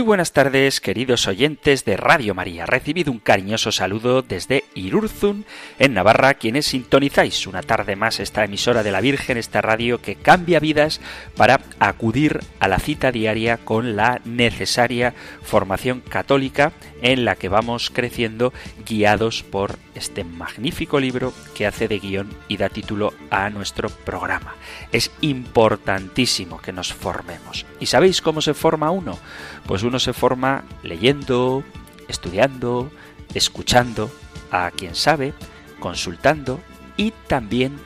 [0.00, 2.64] Muy buenas tardes, queridos oyentes de Radio María.
[2.64, 5.44] Recibido un cariñoso saludo desde Irurzun,
[5.78, 10.14] en Navarra, quienes sintonizáis una tarde más esta emisora de la Virgen, esta radio que
[10.14, 11.02] cambia vidas
[11.36, 16.72] para acudir a la cita diaria con la necesaria formación católica
[17.02, 18.54] en la que vamos creciendo
[18.88, 24.54] guiados por este magnífico libro que hace de guion y da título a nuestro programa.
[24.92, 27.66] Es importantísimo que nos formemos.
[27.78, 29.18] ¿Y sabéis cómo se forma uno?
[29.66, 31.62] Pues uno se forma leyendo,
[32.08, 32.90] estudiando,
[33.34, 34.10] escuchando
[34.50, 35.34] a quien sabe,
[35.78, 36.60] consultando
[36.96, 37.78] y también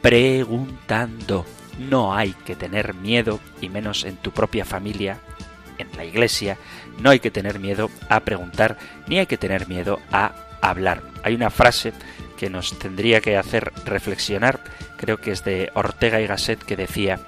[0.00, 1.44] preguntando.
[1.78, 5.18] No hay que tener miedo, y menos en tu propia familia,
[5.78, 6.56] en la iglesia,
[6.98, 11.02] no hay que tener miedo a preguntar, ni hay que tener miedo a hablar.
[11.22, 11.92] Hay una frase
[12.36, 14.60] que nos tendría que hacer reflexionar,
[14.96, 17.20] creo que es de Ortega y Gasset, que decía,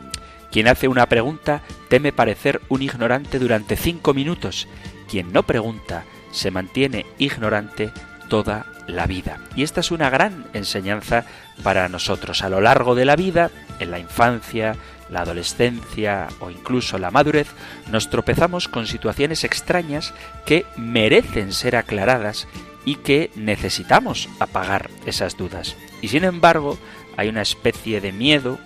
[0.52, 4.68] quien hace una pregunta teme parecer un ignorante durante cinco minutos.
[5.08, 7.90] Quien no pregunta se mantiene ignorante
[8.28, 9.38] toda la vida.
[9.56, 11.24] Y esta es una gran enseñanza
[11.62, 12.42] para nosotros.
[12.42, 14.76] A lo largo de la vida, en la infancia,
[15.10, 17.48] la adolescencia o incluso la madurez,
[17.90, 20.12] nos tropezamos con situaciones extrañas
[20.44, 22.46] que merecen ser aclaradas
[22.84, 25.76] y que necesitamos apagar esas dudas.
[26.00, 26.78] Y sin embargo,
[27.16, 28.58] hay una especie de miedo,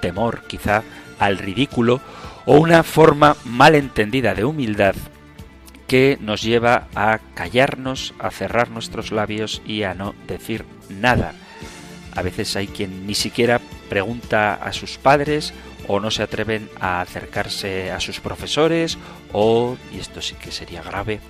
[0.00, 0.82] temor quizá,
[1.18, 2.00] al ridículo
[2.46, 4.94] o una forma malentendida de humildad
[5.86, 11.34] que nos lleva a callarnos, a cerrar nuestros labios y a no decir nada.
[12.14, 15.54] A veces hay quien ni siquiera pregunta a sus padres
[15.86, 18.98] o no se atreven a acercarse a sus profesores
[19.32, 21.20] o, y esto sí que sería grave,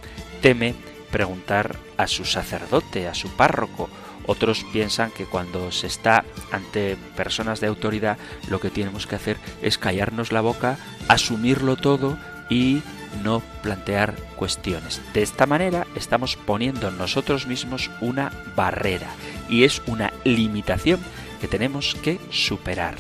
[0.43, 0.75] teme
[1.11, 3.89] preguntar a su sacerdote, a su párroco
[4.29, 8.19] otros piensan que cuando se está ante personas de autoridad
[8.51, 10.77] lo que tenemos que hacer es callarnos la boca,
[11.09, 12.19] asumirlo todo
[12.51, 12.83] y
[13.25, 15.01] no plantear cuestiones.
[15.15, 19.09] De esta manera estamos poniendo nosotros mismos una barrera
[19.49, 21.01] y es una limitación
[21.41, 22.97] que tenemos que superar.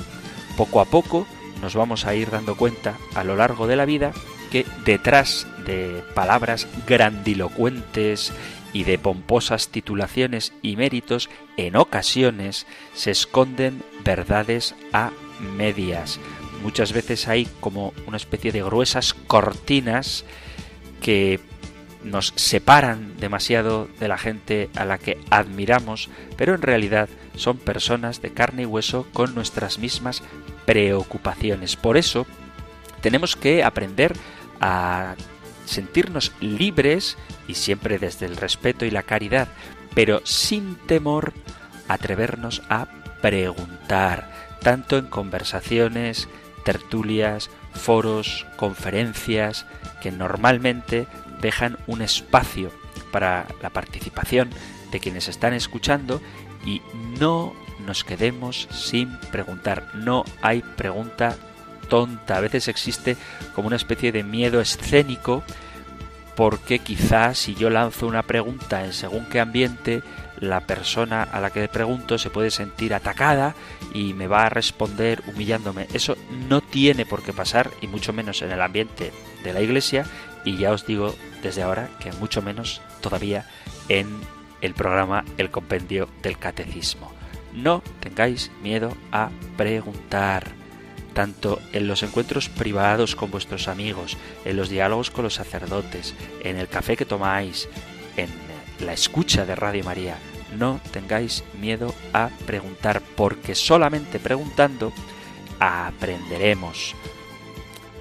[0.56, 1.26] Poco a poco
[1.60, 4.12] nos vamos a ir dando cuenta a lo largo de la vida
[4.50, 8.32] que detrás de palabras grandilocuentes
[8.72, 15.10] y de pomposas titulaciones y méritos, en ocasiones se esconden verdades a
[15.56, 16.18] medias.
[16.62, 20.24] Muchas veces hay como una especie de gruesas cortinas
[21.00, 21.38] que
[22.02, 28.22] nos separan demasiado de la gente a la que admiramos, pero en realidad son personas
[28.22, 30.22] de carne y hueso con nuestras mismas
[30.64, 31.76] preocupaciones.
[31.76, 32.26] Por eso
[33.00, 34.14] tenemos que aprender
[34.60, 35.14] a
[35.68, 39.48] sentirnos libres y siempre desde el respeto y la caridad,
[39.94, 41.32] pero sin temor
[41.88, 42.88] atrevernos a
[43.22, 44.30] preguntar,
[44.60, 46.28] tanto en conversaciones,
[46.64, 49.66] tertulias, foros, conferencias,
[50.00, 51.06] que normalmente
[51.40, 52.70] dejan un espacio
[53.10, 54.50] para la participación
[54.90, 56.20] de quienes están escuchando
[56.64, 56.82] y
[57.18, 57.54] no
[57.86, 59.90] nos quedemos sin preguntar.
[59.94, 61.36] No hay pregunta
[61.88, 62.37] tonta.
[62.37, 63.16] A veces existe
[63.54, 65.43] como una especie de miedo escénico
[66.38, 70.03] porque quizás si yo lanzo una pregunta en según qué ambiente,
[70.38, 73.56] la persona a la que le pregunto se puede sentir atacada
[73.93, 75.88] y me va a responder humillándome.
[75.93, 76.16] Eso
[76.48, 79.12] no tiene por qué pasar, y mucho menos en el ambiente
[79.43, 80.06] de la iglesia,
[80.44, 83.47] y ya os digo desde ahora que mucho menos todavía
[83.89, 84.07] en
[84.60, 87.12] el programa El Compendio del Catecismo.
[87.53, 90.58] No tengáis miedo a preguntar
[91.18, 96.56] tanto en los encuentros privados con vuestros amigos, en los diálogos con los sacerdotes, en
[96.56, 97.68] el café que tomáis,
[98.16, 98.28] en
[98.86, 100.16] la escucha de Radio María.
[100.56, 104.92] No tengáis miedo a preguntar, porque solamente preguntando
[105.59, 106.94] aprenderemos.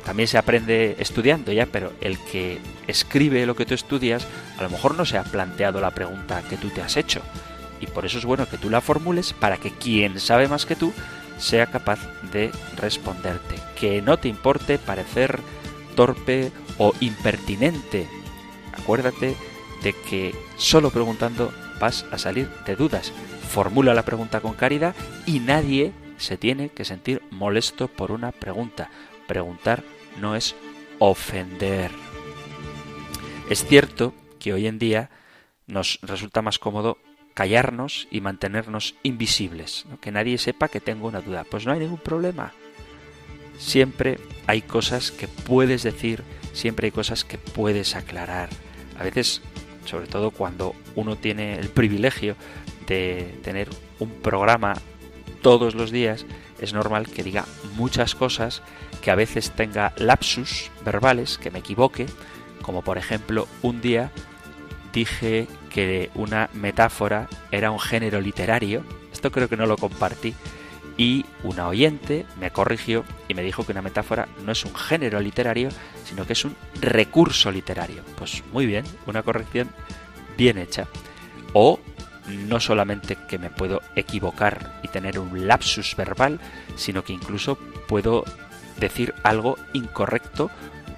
[0.05, 4.27] También se aprende estudiando ya, pero el que escribe lo que tú estudias
[4.59, 7.23] a lo mejor no se ha planteado la pregunta que tú te has hecho.
[7.81, 10.75] Y por eso es bueno que tú la formules para que quien sabe más que
[10.75, 10.93] tú
[11.37, 11.99] sea capaz
[12.31, 13.55] de responderte.
[13.75, 15.39] Que no te importe parecer
[15.95, 18.07] torpe o impertinente.
[18.73, 19.35] Acuérdate
[19.83, 23.11] de que solo preguntando vas a salir de dudas.
[23.49, 24.95] Formula la pregunta con caridad
[25.25, 28.89] y nadie se tiene que sentir molesto por una pregunta.
[29.27, 29.83] Preguntar
[30.19, 30.55] no es
[30.99, 31.91] ofender.
[33.49, 35.09] Es cierto que hoy en día
[35.67, 36.97] nos resulta más cómodo
[37.37, 41.43] callarnos y mantenernos invisibles, que nadie sepa que tengo una duda.
[41.43, 42.51] Pues no hay ningún problema.
[43.59, 46.23] Siempre hay cosas que puedes decir,
[46.53, 48.49] siempre hay cosas que puedes aclarar.
[48.99, 49.43] A veces,
[49.85, 52.35] sobre todo cuando uno tiene el privilegio
[52.87, 53.69] de tener
[53.99, 54.73] un programa
[55.43, 56.25] todos los días,
[56.59, 57.45] es normal que diga
[57.75, 58.63] muchas cosas,
[59.03, 62.07] que a veces tenga lapsus verbales, que me equivoque,
[62.63, 64.11] como por ejemplo un día
[64.97, 68.83] dije que una metáfora era un género literario,
[69.13, 70.33] esto creo que no lo compartí,
[70.97, 75.19] y una oyente me corrigió y me dijo que una metáfora no es un género
[75.19, 75.69] literario,
[76.03, 78.01] sino que es un recurso literario.
[78.17, 79.69] Pues muy bien, una corrección
[80.35, 80.87] bien hecha.
[81.53, 81.79] O
[82.27, 86.39] no solamente que me puedo equivocar y tener un lapsus verbal,
[86.75, 88.25] sino que incluso puedo
[88.79, 90.49] decir algo incorrecto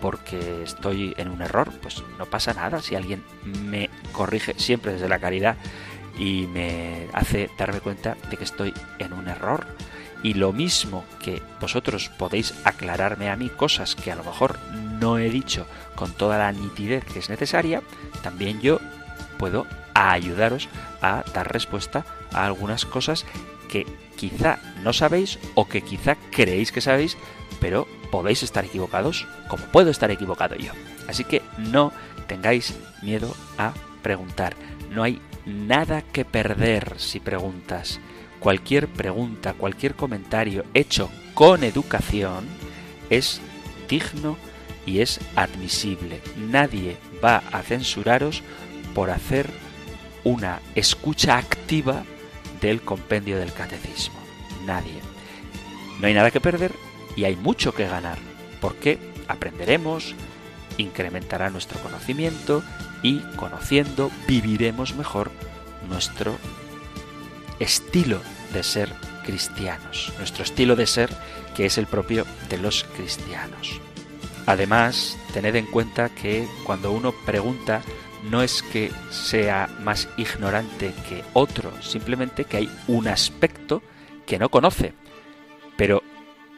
[0.02, 3.24] porque estoy en un error, pues no pasa nada si alguien
[3.66, 5.58] me corrige siempre desde la caridad
[6.18, 9.66] y me hace darme cuenta de que estoy en un error.
[10.22, 15.18] Y lo mismo que vosotros podéis aclararme a mí cosas que a lo mejor no
[15.18, 15.66] he dicho
[15.96, 17.82] con toda la nitidez que es necesaria,
[18.22, 18.80] también yo
[19.38, 20.68] puedo ayudaros
[21.02, 23.26] a dar respuesta a algunas cosas
[23.70, 23.86] que
[24.18, 27.18] quizá no sabéis o que quizá creéis que sabéis,
[27.62, 30.72] pero podéis estar equivocados como puedo estar equivocado yo.
[31.08, 31.92] Así que no
[32.28, 34.56] tengáis miedo a preguntar.
[34.92, 38.00] No hay nada que perder si preguntas.
[38.40, 42.48] Cualquier pregunta, cualquier comentario hecho con educación
[43.10, 43.42] es
[43.90, 44.38] digno
[44.86, 46.22] y es admisible.
[46.38, 48.44] Nadie va a censuraros
[48.94, 49.50] por hacer
[50.24, 52.04] una escucha activa
[52.62, 54.20] del compendio del catecismo.
[54.66, 55.00] Nadie.
[56.00, 56.74] No hay nada que perder
[57.20, 58.18] y hay mucho que ganar,
[58.62, 60.16] porque aprenderemos,
[60.78, 62.64] incrementará nuestro conocimiento
[63.04, 65.30] y conociendo viviremos mejor
[65.90, 66.38] nuestro
[67.60, 68.22] estilo
[68.54, 68.94] de ser
[69.26, 71.10] cristianos, nuestro estilo de ser
[71.58, 73.82] que es el propio de los cristianos.
[74.46, 77.82] Además, tened en cuenta que cuando uno pregunta
[78.32, 83.84] no es que sea más ignorante que otro, simplemente que hay un aspecto
[84.26, 84.94] que no conoce.
[85.76, 86.02] Pero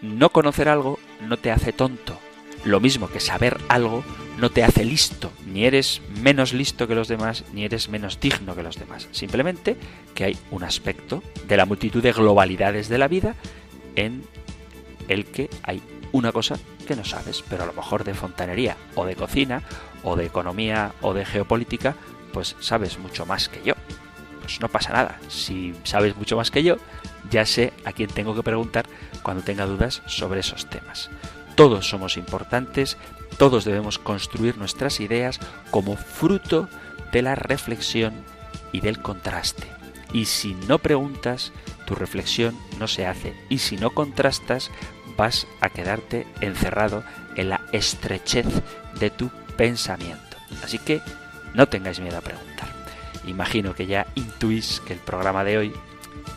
[0.01, 2.19] no conocer algo no te hace tonto.
[2.63, 4.03] Lo mismo que saber algo
[4.37, 5.31] no te hace listo.
[5.45, 9.07] Ni eres menos listo que los demás, ni eres menos digno que los demás.
[9.11, 9.77] Simplemente
[10.13, 13.35] que hay un aspecto de la multitud de globalidades de la vida
[13.95, 14.23] en
[15.07, 15.81] el que hay
[16.11, 16.57] una cosa
[16.87, 19.63] que no sabes, pero a lo mejor de fontanería o de cocina
[20.03, 21.95] o de economía o de geopolítica,
[22.33, 23.73] pues sabes mucho más que yo.
[24.41, 25.19] Pues no pasa nada.
[25.29, 26.77] Si sabes mucho más que yo,
[27.31, 28.85] ya sé a quién tengo que preguntar
[29.23, 31.09] cuando tenga dudas sobre esos temas.
[31.55, 32.97] Todos somos importantes,
[33.37, 35.39] todos debemos construir nuestras ideas
[35.71, 36.69] como fruto
[37.11, 38.13] de la reflexión
[38.71, 39.67] y del contraste.
[40.13, 41.51] Y si no preguntas,
[41.85, 43.33] tu reflexión no se hace.
[43.49, 44.69] Y si no contrastas,
[45.17, 47.03] vas a quedarte encerrado
[47.35, 48.45] en la estrechez
[48.99, 50.37] de tu pensamiento.
[50.63, 51.01] Así que
[51.53, 52.67] no tengáis miedo a preguntar.
[53.25, 55.73] Imagino que ya intuís que el programa de hoy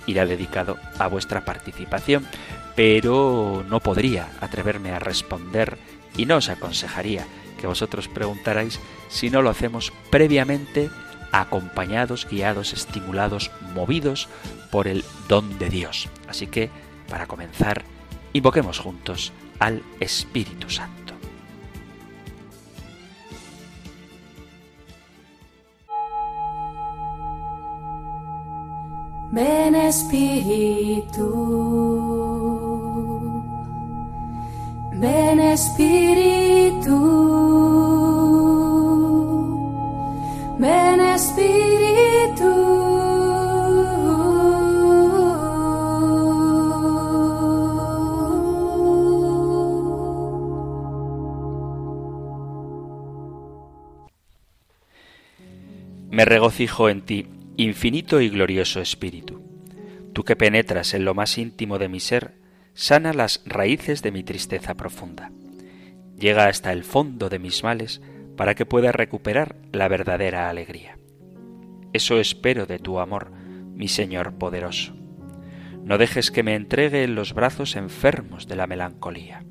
[0.06, 2.26] irá dedicado a vuestra participación,
[2.76, 5.78] pero no podría atreverme a responder
[6.16, 7.26] y no os aconsejaría
[7.60, 10.90] que vosotros preguntarais si no lo hacemos previamente
[11.32, 14.28] acompañados, guiados, estimulados, movidos
[14.70, 16.08] por el don de Dios.
[16.28, 16.70] Así que,
[17.08, 17.82] para comenzar,
[18.32, 21.03] invoquemos juntos al Espíritu Santo.
[29.34, 31.26] Ven Espíritu,
[34.92, 36.98] ven Espíritu,
[40.56, 42.52] ven Espíritu.
[56.10, 59.40] Me regocijo en ti Infinito y glorioso Espíritu,
[60.12, 62.34] tú que penetras en lo más íntimo de mi ser,
[62.72, 65.30] sana las raíces de mi tristeza profunda.
[66.18, 68.02] Llega hasta el fondo de mis males
[68.36, 70.98] para que pueda recuperar la verdadera alegría.
[71.92, 74.96] Eso espero de tu amor, mi Señor poderoso.
[75.84, 79.44] No dejes que me entregue en los brazos enfermos de la melancolía.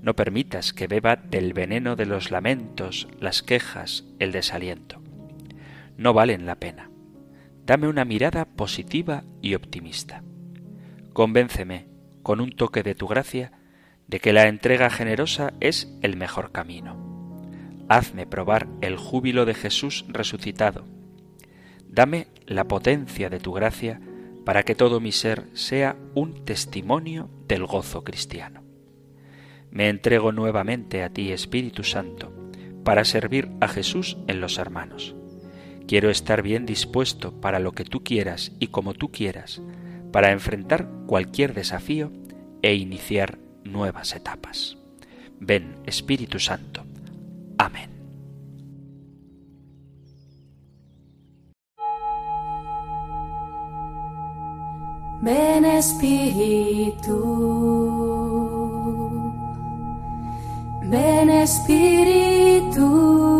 [0.00, 5.02] No permitas que beba del veneno de los lamentos, las quejas, el desaliento.
[5.98, 6.91] No valen la pena
[7.64, 10.22] dame una mirada positiva y optimista.
[11.12, 11.86] Convénceme,
[12.22, 13.52] con un toque de tu gracia,
[14.06, 17.12] de que la entrega generosa es el mejor camino.
[17.88, 20.86] Hazme probar el júbilo de Jesús resucitado.
[21.88, 24.00] Dame la potencia de tu gracia
[24.44, 28.62] para que todo mi ser sea un testimonio del gozo cristiano.
[29.70, 32.32] Me entrego nuevamente a ti, Espíritu Santo,
[32.84, 35.14] para servir a Jesús en los hermanos.
[35.92, 39.60] Quiero estar bien dispuesto para lo que tú quieras y como tú quieras,
[40.10, 42.10] para enfrentar cualquier desafío
[42.62, 44.78] e iniciar nuevas etapas.
[45.38, 46.82] Ven, Espíritu Santo.
[47.58, 47.90] Amén.
[55.20, 57.18] Ven Espíritu,
[60.84, 63.31] ven Espíritu,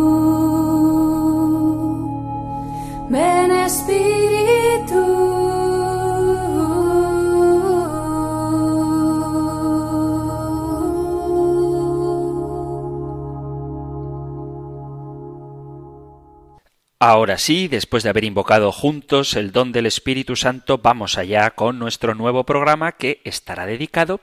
[17.05, 21.77] Ahora sí, después de haber invocado juntos el don del Espíritu Santo, vamos allá con
[21.77, 24.21] nuestro nuevo programa que estará dedicado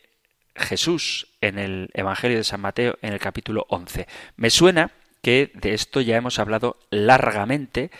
[0.55, 4.07] Jesús en el Evangelio de San Mateo en el capítulo 11?
[4.35, 4.91] Me suena
[5.21, 7.91] que de esto ya hemos hablado largamente,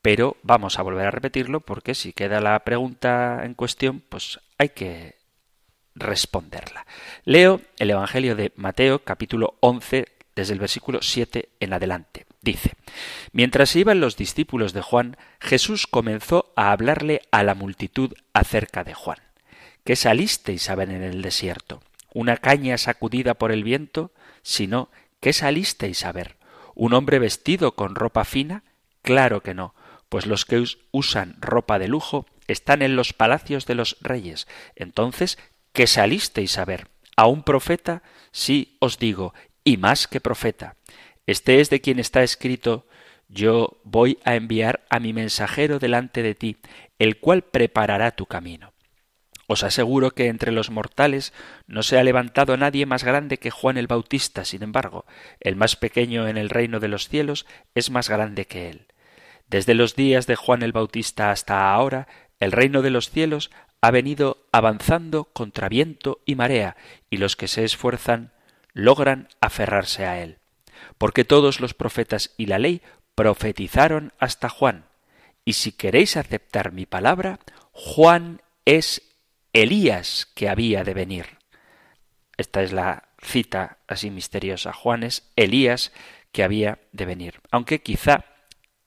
[0.00, 4.70] pero vamos a volver a repetirlo porque si queda la pregunta en cuestión, pues hay
[4.70, 5.16] que
[5.94, 6.86] responderla.
[7.24, 12.26] Leo el Evangelio de Mateo capítulo 11 desde el versículo 7 en adelante.
[12.42, 12.72] Dice,
[13.32, 18.94] Mientras iban los discípulos de Juan, Jesús comenzó a hablarle a la multitud acerca de
[18.94, 19.18] Juan.
[19.84, 21.82] ¿Qué salisteis a ver en el desierto?
[22.12, 24.12] ¿Una caña sacudida por el viento?
[24.42, 26.36] Si no, ¿qué salisteis a ver?
[26.74, 28.64] ¿Un hombre vestido con ropa fina?
[29.02, 29.74] Claro que no,
[30.08, 34.48] pues los que usan ropa de lujo están en los palacios de los reyes.
[34.74, 35.38] Entonces,
[35.72, 36.88] que salisteis a ver.
[37.16, 39.32] A un profeta, sí os digo,
[39.64, 40.76] y más que profeta.
[41.26, 42.86] Este es de quien está escrito
[43.28, 46.56] Yo voy a enviar a mi mensajero delante de ti,
[46.98, 48.72] el cual preparará tu camino.
[49.46, 51.32] Os aseguro que entre los mortales
[51.66, 55.04] no se ha levantado nadie más grande que Juan el Bautista, sin embargo,
[55.40, 58.86] el más pequeño en el reino de los cielos es más grande que él.
[59.48, 62.08] Desde los días de Juan el Bautista hasta ahora,
[62.40, 63.50] el reino de los cielos
[63.82, 66.76] ha venido avanzando contra viento y marea,
[67.10, 68.32] y los que se esfuerzan
[68.72, 70.38] logran aferrarse a él.
[70.98, 72.82] Porque todos los profetas y la ley
[73.14, 74.86] profetizaron hasta Juan.
[75.44, 77.40] Y si queréis aceptar mi palabra,
[77.72, 79.02] Juan es
[79.52, 81.26] Elías que había de venir.
[82.36, 84.72] Esta es la cita así misteriosa.
[84.72, 85.92] Juan es Elías
[86.32, 87.40] que había de venir.
[87.50, 88.24] Aunque quizá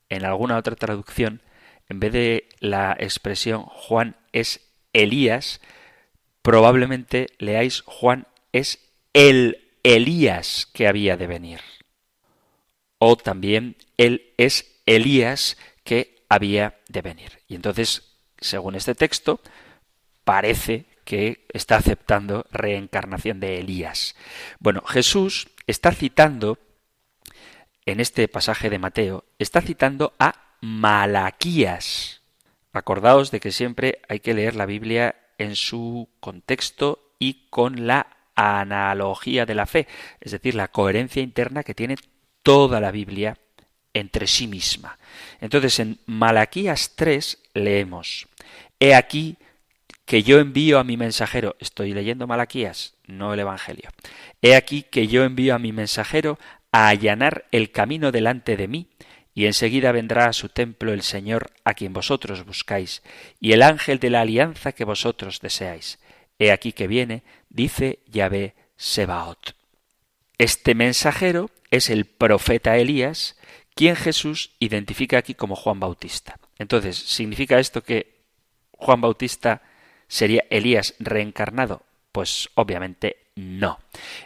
[0.08, 1.42] en alguna otra traducción,
[1.88, 4.60] en vez de la expresión Juan es
[4.92, 5.60] Elías,
[6.42, 8.80] probablemente leáis Juan es
[9.12, 11.60] el Elías que había de venir.
[12.98, 17.40] O también él es Elías que había de venir.
[17.48, 19.40] Y entonces, según este texto,
[20.24, 24.16] parece que está aceptando reencarnación de Elías.
[24.58, 26.58] Bueno, Jesús está citando
[27.84, 32.22] en este pasaje de Mateo, está citando a Malaquías.
[32.72, 38.08] Acordaos de que siempre hay que leer la Biblia en su contexto y con la
[38.34, 39.86] analogía de la fe,
[40.20, 41.96] es decir, la coherencia interna que tiene
[42.46, 43.36] toda la Biblia
[43.92, 45.00] entre sí misma.
[45.40, 48.28] Entonces en Malaquías 3 leemos,
[48.78, 49.36] He aquí
[50.04, 53.90] que yo envío a mi mensajero, estoy leyendo Malaquías, no el Evangelio,
[54.42, 56.38] He aquí que yo envío a mi mensajero
[56.70, 58.90] a allanar el camino delante de mí,
[59.34, 63.02] y enseguida vendrá a su templo el Señor a quien vosotros buscáis,
[63.40, 65.98] y el ángel de la alianza que vosotros deseáis.
[66.38, 69.55] He aquí que viene, dice Yahvé Sebaot.
[70.38, 73.36] Este mensajero es el profeta Elías,
[73.74, 76.38] quien Jesús identifica aquí como Juan Bautista.
[76.58, 78.16] Entonces, ¿significa esto que
[78.72, 79.62] Juan Bautista
[80.08, 81.82] sería Elías reencarnado?
[82.12, 83.78] Pues obviamente no.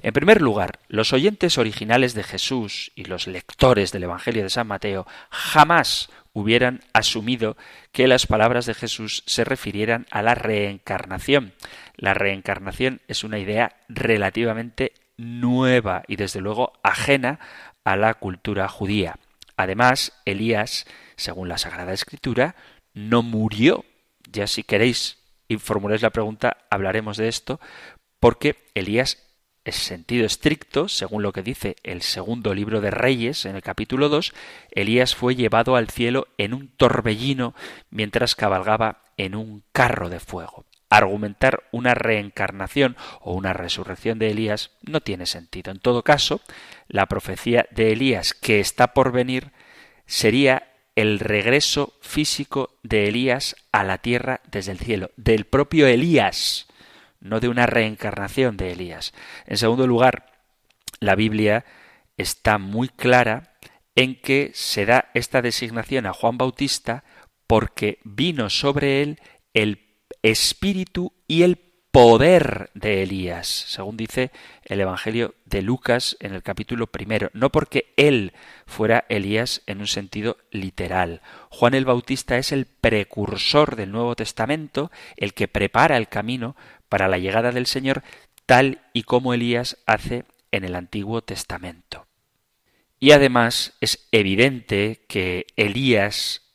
[0.02, 4.68] En primer lugar, los oyentes originales de Jesús y los lectores del Evangelio de San
[4.68, 7.56] Mateo jamás hubieran asumido
[7.90, 11.52] que las palabras de Jesús se refirieran a la reencarnación.
[11.96, 17.38] La reencarnación es una idea relativamente nueva y desde luego ajena
[17.84, 19.18] a la cultura judía.
[19.56, 20.86] Además, Elías,
[21.16, 22.56] según la Sagrada Escritura,
[22.94, 23.84] no murió.
[24.30, 27.60] Ya si queréis y formuláis la pregunta, hablaremos de esto,
[28.20, 29.18] porque Elías
[29.64, 34.08] es sentido estricto, según lo que dice el segundo libro de Reyes, en el capítulo
[34.08, 34.32] 2,
[34.70, 37.54] Elías fue llevado al cielo en un torbellino
[37.90, 40.64] mientras cabalgaba en un carro de fuego.
[40.90, 45.70] Argumentar una reencarnación o una resurrección de Elías no tiene sentido.
[45.72, 46.42] En todo caso,
[46.88, 49.52] la profecía de Elías que está por venir
[50.06, 50.66] sería
[50.96, 56.66] el regreso físico de Elías a la tierra desde el cielo, del propio Elías
[57.20, 59.12] no de una reencarnación de Elías.
[59.46, 60.32] En segundo lugar,
[61.00, 61.64] la Biblia
[62.16, 63.54] está muy clara
[63.94, 67.04] en que se da esta designación a Juan Bautista
[67.46, 69.20] porque vino sobre él
[69.54, 69.89] el
[70.22, 71.58] espíritu y el
[71.90, 74.30] poder de Elías, según dice
[74.64, 78.32] el Evangelio de Lucas en el capítulo primero, no porque él
[78.66, 81.20] fuera Elías en un sentido literal.
[81.48, 86.54] Juan el Bautista es el precursor del Nuevo Testamento, el que prepara el camino
[86.88, 88.04] para la llegada del Señor,
[88.46, 92.06] tal y como Elías hace en el Antiguo Testamento.
[93.00, 96.49] Y además es evidente que Elías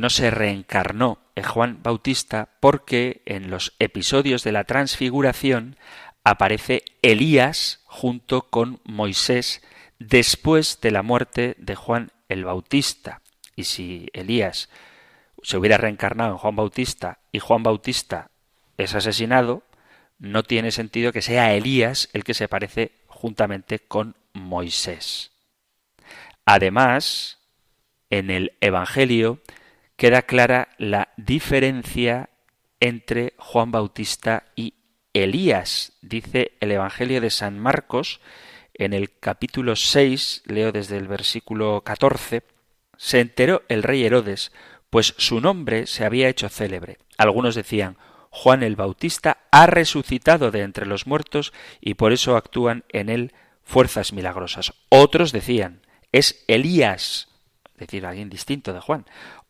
[0.00, 5.76] no se reencarnó en Juan Bautista porque en los episodios de la transfiguración
[6.24, 9.62] aparece Elías junto con Moisés
[9.98, 13.22] después de la muerte de Juan el Bautista.
[13.56, 14.68] Y si Elías
[15.42, 18.30] se hubiera reencarnado en Juan Bautista y Juan Bautista
[18.76, 19.62] es asesinado,
[20.18, 25.32] no tiene sentido que sea Elías el que se parece juntamente con Moisés.
[26.46, 27.38] Además,
[28.10, 29.40] en el Evangelio
[30.04, 32.28] queda clara la diferencia
[32.78, 34.74] entre Juan Bautista y
[35.14, 35.94] Elías.
[36.02, 38.20] Dice el Evangelio de San Marcos
[38.74, 42.42] en el capítulo 6, leo desde el versículo 14,
[42.98, 44.52] se enteró el rey Herodes,
[44.90, 46.98] pues su nombre se había hecho célebre.
[47.16, 47.96] Algunos decían,
[48.28, 53.32] Juan el Bautista ha resucitado de entre los muertos y por eso actúan en él
[53.62, 54.74] fuerzas milagrosas.
[54.90, 55.80] Otros decían,
[56.12, 57.30] es Elías,
[57.74, 59.04] es decir, alguien distinto de Juan.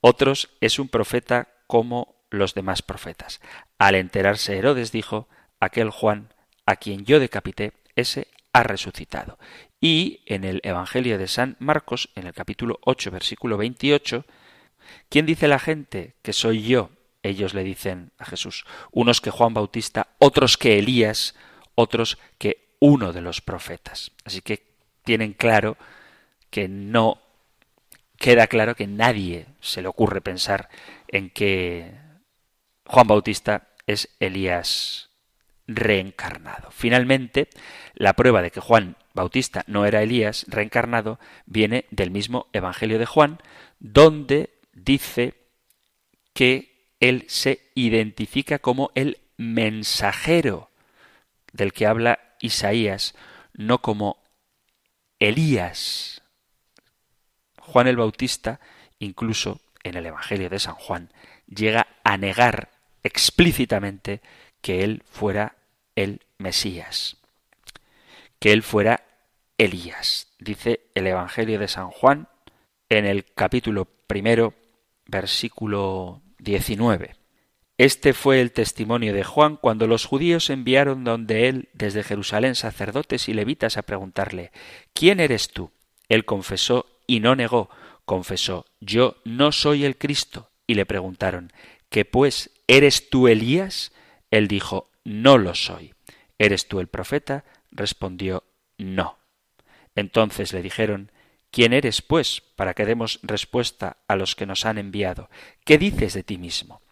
[0.06, 3.40] Otros es un profeta como los demás profetas.
[3.78, 6.28] Al enterarse Herodes dijo, aquel Juan
[6.66, 9.38] a quien yo decapité, ese ha resucitado.
[9.80, 14.26] Y en el Evangelio de San Marcos, en el capítulo 8, versículo 28,
[15.08, 16.90] ¿quién dice la gente que soy yo?
[17.22, 21.34] ellos le dicen a Jesús, unos que Juan Bautista, otros que Elías,
[21.76, 24.12] otros que uno de los profetas.
[24.26, 24.66] Así que
[25.02, 25.78] tienen claro
[26.50, 27.23] que no
[28.18, 30.68] queda claro que nadie se le ocurre pensar
[31.08, 31.92] en que
[32.86, 35.10] Juan Bautista es Elías
[35.66, 36.70] reencarnado.
[36.70, 37.48] Finalmente,
[37.94, 43.06] la prueba de que Juan Bautista no era Elías reencarnado viene del mismo Evangelio de
[43.06, 43.38] Juan,
[43.78, 45.34] donde dice
[46.32, 50.70] que él se identifica como el mensajero
[51.52, 53.14] del que habla Isaías,
[53.52, 54.22] no como
[55.18, 56.13] Elías.
[57.64, 58.60] Juan el Bautista,
[58.98, 61.10] incluso en el Evangelio de San Juan,
[61.46, 62.70] llega a negar
[63.02, 64.20] explícitamente
[64.60, 65.56] que él fuera
[65.94, 67.16] el Mesías,
[68.38, 69.04] que él fuera
[69.58, 70.28] Elías.
[70.38, 72.28] Dice el Evangelio de San Juan
[72.88, 74.54] en el capítulo primero,
[75.06, 77.16] versículo 19.
[77.76, 83.28] Este fue el testimonio de Juan cuando los judíos enviaron donde él desde Jerusalén sacerdotes
[83.28, 84.52] y levitas a preguntarle
[84.92, 85.72] ¿Quién eres tú?
[86.08, 87.70] Él confesó y no negó,
[88.04, 90.50] confesó Yo no soy el Cristo.
[90.66, 91.52] Y le preguntaron
[91.88, 93.92] ¿Que pues eres tú Elías?
[94.30, 95.94] Él dijo No lo soy.
[96.38, 97.44] ¿Eres tú el profeta?
[97.70, 98.44] Respondió
[98.78, 99.18] No.
[99.94, 101.10] Entonces le dijeron
[101.50, 105.30] ¿Quién eres, pues, para que demos respuesta a los que nos han enviado?
[105.64, 106.82] ¿Qué dices de ti mismo?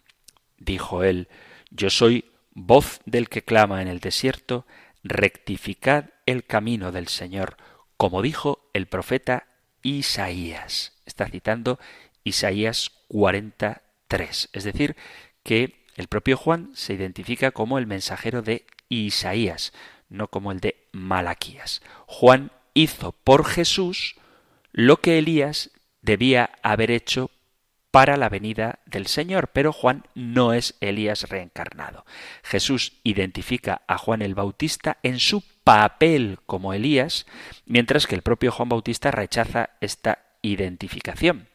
[0.57, 1.27] Dijo él,
[1.69, 4.65] Yo soy voz del que clama en el desierto,
[5.03, 7.57] rectificad el camino del Señor,
[7.97, 9.47] como dijo el profeta
[9.83, 10.93] Isaías.
[11.05, 11.79] Está citando
[12.23, 14.49] Isaías 43.
[14.53, 14.95] Es decir,
[15.43, 19.73] que el propio Juan se identifica como el mensajero de Isaías,
[20.09, 21.81] no como el de Malaquías.
[22.07, 24.15] Juan hizo por Jesús
[24.71, 25.69] lo que Elías
[26.01, 27.29] debía haber hecho
[27.91, 32.05] para la venida del Señor, pero Juan no es Elías reencarnado.
[32.41, 37.25] Jesús identifica a Juan el Bautista en su papel como Elías,
[37.65, 41.47] mientras que el propio Juan Bautista rechaza esta identificación.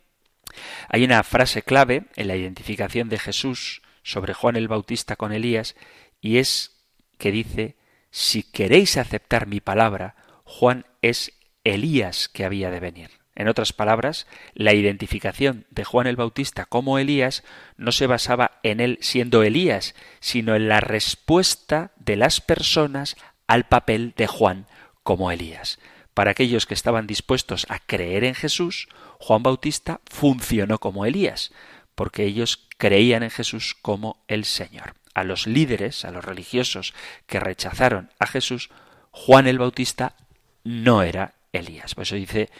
[0.88, 5.76] Hay una frase clave en la identificación de Jesús sobre Juan el Bautista con Elías,
[6.20, 6.82] y es
[7.18, 7.76] que dice,
[8.10, 11.32] si queréis aceptar mi palabra, Juan es
[11.64, 13.10] Elías que había de venir.
[13.34, 17.44] En otras palabras, la identificación de Juan el Bautista como Elías
[17.76, 23.16] no se basaba en él siendo Elías, sino en la respuesta de las personas
[23.48, 24.66] al papel de Juan
[25.02, 25.80] como Elías.
[26.14, 31.52] Para aquellos que estaban dispuestos a creer en Jesús, Juan Bautista funcionó como Elías,
[31.94, 34.94] porque ellos creían en Jesús como el Señor.
[35.14, 36.94] A los líderes, a los religiosos
[37.26, 38.70] que rechazaron a Jesús,
[39.10, 40.14] Juan el Bautista
[40.62, 41.94] no era Elías.
[41.94, 42.50] Por eso dice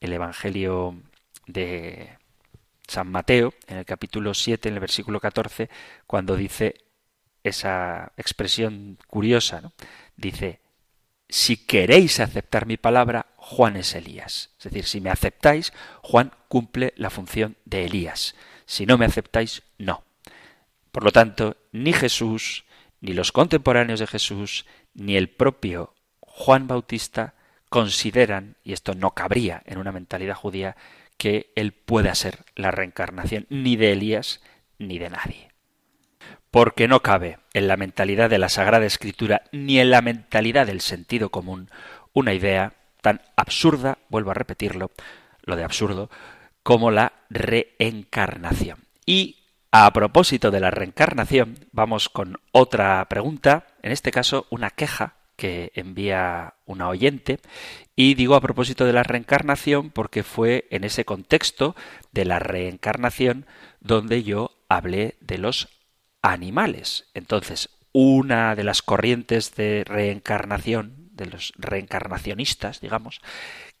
[0.00, 1.00] el Evangelio
[1.46, 2.18] de
[2.88, 5.70] San Mateo, en el capítulo 7, en el versículo 14,
[6.06, 6.74] cuando dice
[7.44, 9.72] esa expresión curiosa, ¿no?
[10.22, 10.60] Dice,
[11.28, 14.50] si queréis aceptar mi palabra, Juan es Elías.
[14.58, 18.34] Es decir, si me aceptáis, Juan cumple la función de Elías.
[18.64, 20.04] Si no me aceptáis, no.
[20.90, 22.64] Por lo tanto, ni Jesús,
[23.00, 27.34] ni los contemporáneos de Jesús, ni el propio Juan Bautista
[27.68, 30.76] consideran, y esto no cabría en una mentalidad judía,
[31.16, 34.40] que él pueda ser la reencarnación ni de Elías
[34.78, 35.51] ni de nadie.
[36.50, 40.80] Porque no cabe en la mentalidad de la Sagrada Escritura ni en la mentalidad del
[40.80, 41.70] sentido común
[42.12, 44.90] una idea tan absurda, vuelvo a repetirlo,
[45.42, 46.10] lo de absurdo,
[46.62, 48.78] como la reencarnación.
[49.06, 49.38] Y
[49.72, 55.72] a propósito de la reencarnación, vamos con otra pregunta, en este caso una queja que
[55.74, 57.40] envía una oyente.
[57.96, 61.74] Y digo a propósito de la reencarnación porque fue en ese contexto
[62.12, 63.46] de la reencarnación
[63.80, 65.68] donde yo hablé de los
[66.22, 67.06] animales.
[67.14, 73.20] Entonces, una de las corrientes de reencarnación, de los reencarnacionistas, digamos,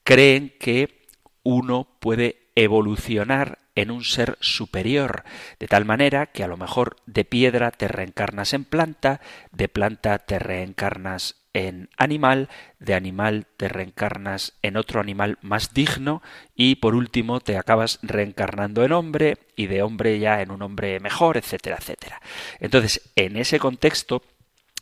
[0.04, 1.06] creen que
[1.42, 5.24] uno puede evolucionar en un ser superior,
[5.58, 10.18] de tal manera que a lo mejor de piedra te reencarnas en planta, de planta
[10.18, 16.22] te reencarnas en animal, de animal te reencarnas en otro animal más digno
[16.54, 20.98] y por último te acabas reencarnando en hombre y de hombre ya en un hombre
[21.00, 22.20] mejor, etcétera, etcétera.
[22.58, 24.22] Entonces, en ese contexto,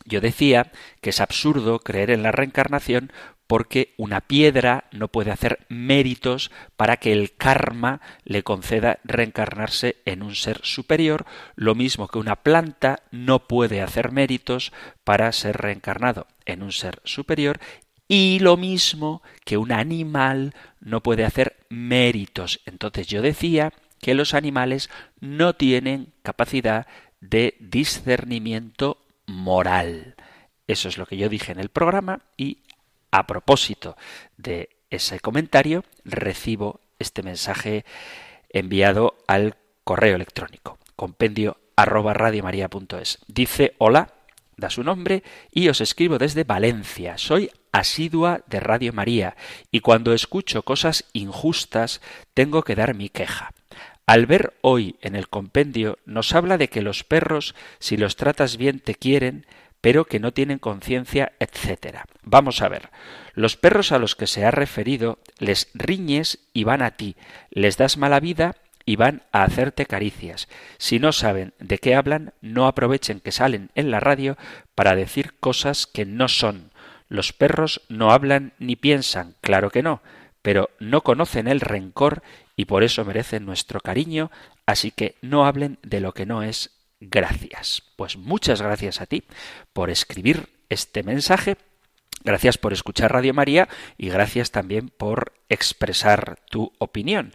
[0.05, 3.11] yo decía que es absurdo creer en la reencarnación
[3.51, 10.23] porque una piedra no puede hacer méritos para que el karma le conceda reencarnarse en
[10.23, 11.25] un ser superior,
[11.57, 14.71] lo mismo que una planta no puede hacer méritos
[15.03, 17.59] para ser reencarnado en un ser superior,
[18.07, 22.61] y lo mismo que un animal no puede hacer méritos.
[22.65, 26.87] Entonces yo decía que los animales no tienen capacidad
[27.19, 30.15] de discernimiento moral.
[30.67, 32.59] Eso es lo que yo dije en el programa y
[33.11, 33.95] a propósito
[34.37, 37.85] de ese comentario, recibo este mensaje
[38.49, 43.17] enviado al correo electrónico compendio arroba radiomaria.es.
[43.25, 44.13] Dice hola,
[44.55, 47.17] da su nombre y os escribo desde Valencia.
[47.17, 49.35] Soy asidua de Radio María
[49.71, 51.99] y cuando escucho cosas injustas
[52.35, 53.49] tengo que dar mi queja.
[54.05, 58.57] Al ver hoy en el compendio nos habla de que los perros, si los tratas
[58.57, 59.47] bien, te quieren,
[59.81, 61.97] pero que no tienen conciencia, etc.
[62.23, 62.89] Vamos a ver.
[63.33, 67.15] Los perros a los que se ha referido les riñes y van a ti,
[67.49, 70.47] les das mala vida y van a hacerte caricias.
[70.77, 74.37] Si no saben de qué hablan, no aprovechen que salen en la radio
[74.75, 76.71] para decir cosas que no son.
[77.09, 80.01] Los perros no hablan ni piensan, claro que no,
[80.41, 82.23] pero no conocen el rencor
[82.55, 84.31] y por eso merecen nuestro cariño,
[84.65, 87.83] así que no hablen de lo que no es gracias.
[87.97, 89.23] Pues muchas gracias a ti
[89.73, 91.57] por escribir este mensaje.
[92.23, 97.33] Gracias por escuchar Radio María y gracias también por expresar tu opinión.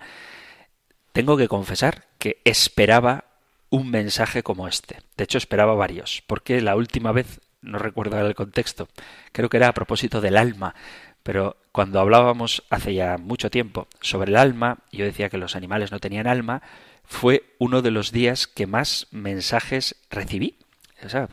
[1.12, 3.24] Tengo que confesar que esperaba
[3.68, 4.98] un mensaje como este.
[5.16, 8.88] De hecho, esperaba varios, porque la última vez, no recuerdo el contexto,
[9.33, 10.74] creo que era a propósito del alma,
[11.22, 15.90] pero cuando hablábamos hace ya mucho tiempo sobre el alma, yo decía que los animales
[15.90, 16.62] no tenían alma,
[17.07, 20.59] fue uno de los días que más mensajes recibí.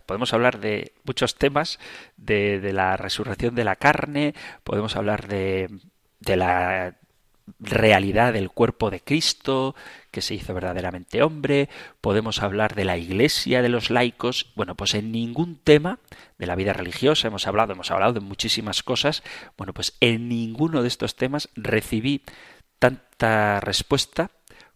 [0.06, 1.80] Podemos hablar de muchos temas,
[2.18, 5.70] de, de la resurrección de la carne, podemos hablar de,
[6.20, 6.96] de la
[7.60, 9.76] realidad del cuerpo de Cristo,
[10.12, 11.70] que se hizo verdaderamente hombre,
[12.02, 16.00] podemos hablar de la iglesia, de los laicos, bueno, pues en ningún tema
[16.38, 19.24] de la vida religiosa hemos hablado, hemos hablado de muchísimas cosas,
[19.58, 22.24] bueno, pues en ninguno de estos temas recibí
[22.80, 24.32] tanta respuesta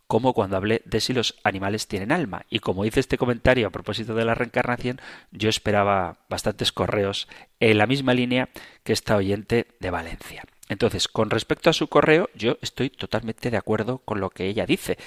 [0.07, 2.45] como cuando hablé de si los animales tienen alma.
[2.49, 4.99] Y como hice este comentario a propósito de la reencarnación,
[5.31, 7.27] yo esperaba bastantes correos
[7.59, 8.49] en la misma línea
[8.83, 10.45] que esta oyente de Valencia.
[10.69, 14.65] Entonces, con respecto a su correo, yo estoy totalmente de acuerdo con lo que ella
[14.65, 14.97] dice.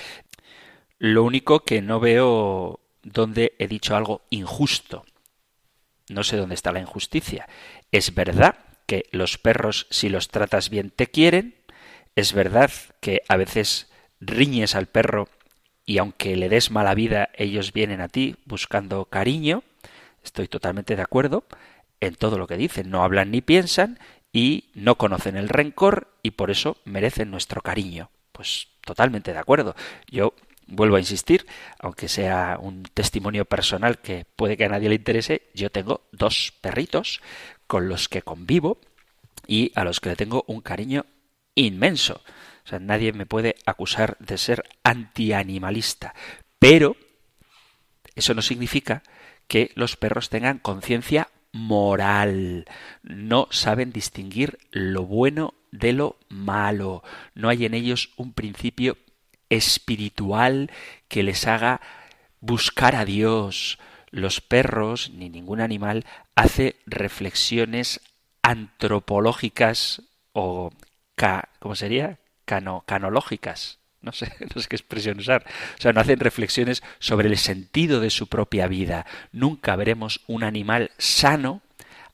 [0.99, 5.05] Lo único que no veo dónde he dicho algo injusto.
[6.09, 7.49] No sé dónde está la injusticia.
[7.91, 11.55] Es verdad que los perros, si los tratas bien, te quieren.
[12.17, 13.90] Es verdad que a veces
[14.21, 15.29] riñes al perro
[15.85, 19.63] y aunque le des mala vida, ellos vienen a ti buscando cariño.
[20.23, 21.45] Estoy totalmente de acuerdo
[22.01, 22.91] en todo lo que dicen.
[22.91, 23.99] No hablan ni piensan
[24.33, 28.11] y no conocen el rencor y por eso merecen nuestro cariño.
[28.33, 29.75] Pues totalmente de acuerdo.
[30.09, 30.35] Yo
[30.67, 31.47] vuelvo a insistir,
[31.79, 36.53] aunque sea un testimonio personal que puede que a nadie le interese, yo tengo dos
[36.61, 37.21] perritos
[37.67, 38.79] con los que convivo
[39.47, 41.07] y a los que le tengo un cariño
[41.55, 42.23] inmenso.
[42.71, 46.15] Sea, nadie me puede acusar de ser antianimalista.
[46.61, 46.97] Pero
[48.15, 49.03] eso no significa
[49.49, 52.67] que los perros tengan conciencia moral.
[53.03, 57.03] No saben distinguir lo bueno de lo malo.
[57.35, 58.99] No hay en ellos un principio
[59.49, 60.71] espiritual
[61.09, 61.81] que les haga
[62.39, 63.81] buscar a Dios.
[64.13, 66.05] Los perros, ni ningún animal,
[66.37, 68.01] hace reflexiones
[68.43, 70.03] antropológicas
[70.33, 70.71] o,
[71.59, 72.21] ¿cómo sería?
[72.51, 75.45] Cano, canológicas no sé, no sé qué expresión usar.
[75.79, 79.07] O sea, no hacen reflexiones sobre el sentido de su propia vida.
[79.31, 81.63] Nunca veremos un animal sano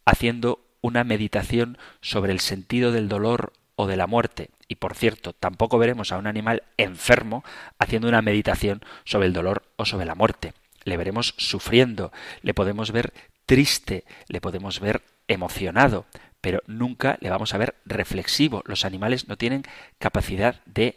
[0.04, 4.50] haciendo una meditación sobre el sentido del dolor o de la muerte.
[4.68, 7.44] Y por cierto, tampoco veremos a un animal enfermo
[7.78, 10.52] haciendo una meditación sobre el dolor o sobre la muerte.
[10.84, 13.12] Le veremos sufriendo, le podemos ver
[13.46, 16.04] triste, le podemos ver emocionado,
[16.46, 18.62] pero nunca le vamos a ver reflexivo.
[18.66, 19.64] Los animales no tienen
[19.98, 20.94] capacidad de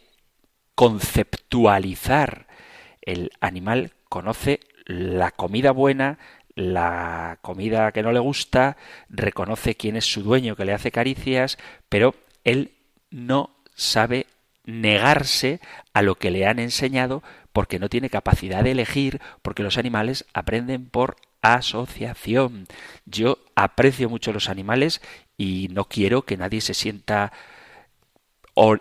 [0.76, 2.46] conceptualizar.
[3.02, 6.20] El animal conoce la comida buena,
[6.54, 8.76] la comida que no le gusta,
[9.08, 11.58] reconoce quién es su dueño que le hace caricias,
[11.88, 12.70] pero él
[13.10, 14.26] no sabe
[14.64, 15.58] negarse
[15.94, 20.26] a lo que le han enseñado porque no tiene capacidad de elegir, porque los animales
[20.32, 22.66] aprenden por asociación.
[23.04, 25.00] Yo aprecio mucho los animales
[25.40, 27.32] y no quiero que nadie se sienta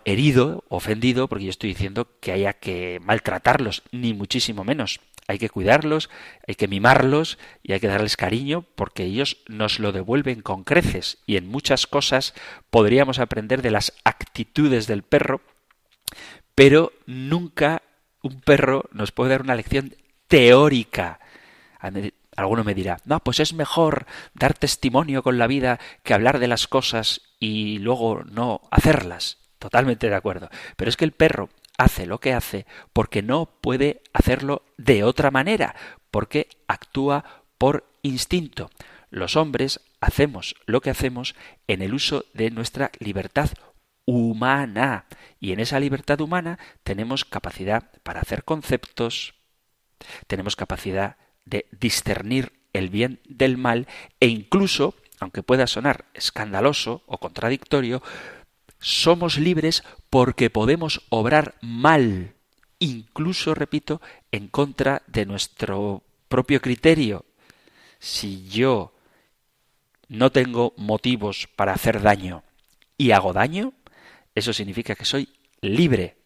[0.03, 4.99] herido, ofendido, porque yo estoy diciendo que haya que maltratarlos, ni muchísimo menos.
[5.29, 6.09] Hay que cuidarlos,
[6.45, 11.19] hay que mimarlos y hay que darles cariño porque ellos nos lo devuelven con creces
[11.25, 12.33] y en muchas cosas
[12.69, 15.39] podríamos aprender de las actitudes del perro,
[16.55, 17.83] pero nunca
[18.21, 19.95] un perro nos puede dar una lección
[20.27, 21.21] teórica.
[22.39, 26.47] Alguno me dirá, no, pues es mejor dar testimonio con la vida que hablar de
[26.47, 29.39] las cosas y luego no hacerlas.
[29.59, 30.49] Totalmente de acuerdo.
[30.77, 35.31] Pero es que el perro hace lo que hace porque no puede hacerlo de otra
[35.31, 35.75] manera,
[36.11, 38.69] porque actúa por instinto.
[39.09, 41.35] Los hombres hacemos lo que hacemos
[41.67, 43.49] en el uso de nuestra libertad
[44.05, 45.07] humana.
[45.41, 49.33] Y en esa libertad humana tenemos capacidad para hacer conceptos,
[50.27, 51.17] tenemos capacidad
[51.49, 53.87] de discernir el bien del mal
[54.19, 58.01] e incluso, aunque pueda sonar escandaloso o contradictorio,
[58.79, 62.35] somos libres porque podemos obrar mal,
[62.79, 67.25] incluso, repito, en contra de nuestro propio criterio.
[67.99, 68.93] Si yo
[70.07, 72.43] no tengo motivos para hacer daño
[72.97, 73.73] y hago daño,
[74.35, 76.17] eso significa que soy libre.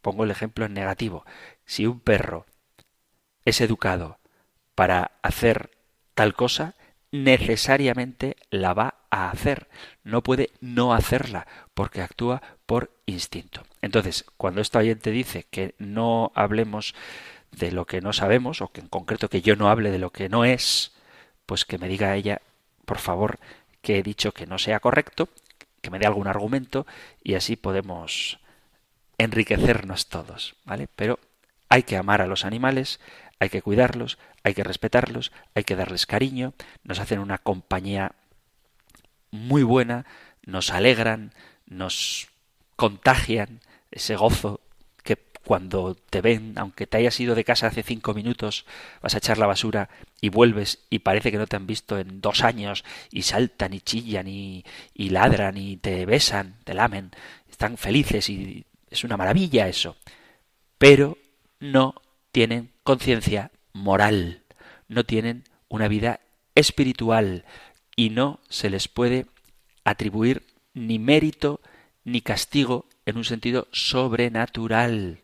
[0.00, 1.24] Pongo el ejemplo en negativo.
[1.64, 2.46] Si un perro
[3.44, 4.18] es educado
[4.82, 5.70] para hacer
[6.16, 6.74] tal cosa,
[7.12, 9.68] necesariamente la va a hacer.
[10.02, 13.62] No puede no hacerla porque actúa por instinto.
[13.80, 16.96] Entonces, cuando esta oyente dice que no hablemos
[17.52, 20.10] de lo que no sabemos, o que en concreto que yo no hable de lo
[20.10, 20.96] que no es,
[21.46, 22.42] pues que me diga ella,
[22.84, 23.38] por favor,
[23.82, 25.28] que he dicho que no sea correcto,
[25.80, 26.88] que me dé algún argumento
[27.22, 28.40] y así podemos
[29.16, 30.88] enriquecernos todos, ¿vale?
[30.96, 31.20] Pero
[31.68, 32.98] hay que amar a los animales,
[33.38, 38.12] hay que cuidarlos, hay que respetarlos, hay que darles cariño, nos hacen una compañía
[39.30, 40.04] muy buena
[40.44, 41.32] nos alegran,
[41.66, 42.28] nos
[42.76, 44.60] contagian ese gozo
[45.02, 48.66] que cuando te ven, aunque te hayas ido de casa hace cinco minutos,
[49.00, 49.88] vas a echar la basura
[50.20, 53.80] y vuelves y parece que no te han visto en dos años y saltan y
[53.80, 57.10] chillan y, y ladran y te besan, te lamen,
[57.50, 59.96] están felices y es una maravilla eso.
[60.78, 61.18] Pero
[61.60, 61.94] no
[62.32, 64.42] tienen conciencia moral,
[64.88, 66.20] no tienen una vida
[66.54, 67.44] espiritual
[67.96, 69.26] y no se les puede
[69.84, 70.42] atribuir
[70.74, 71.60] ni mérito
[72.04, 75.20] ni castigo en un sentido sobrenatural.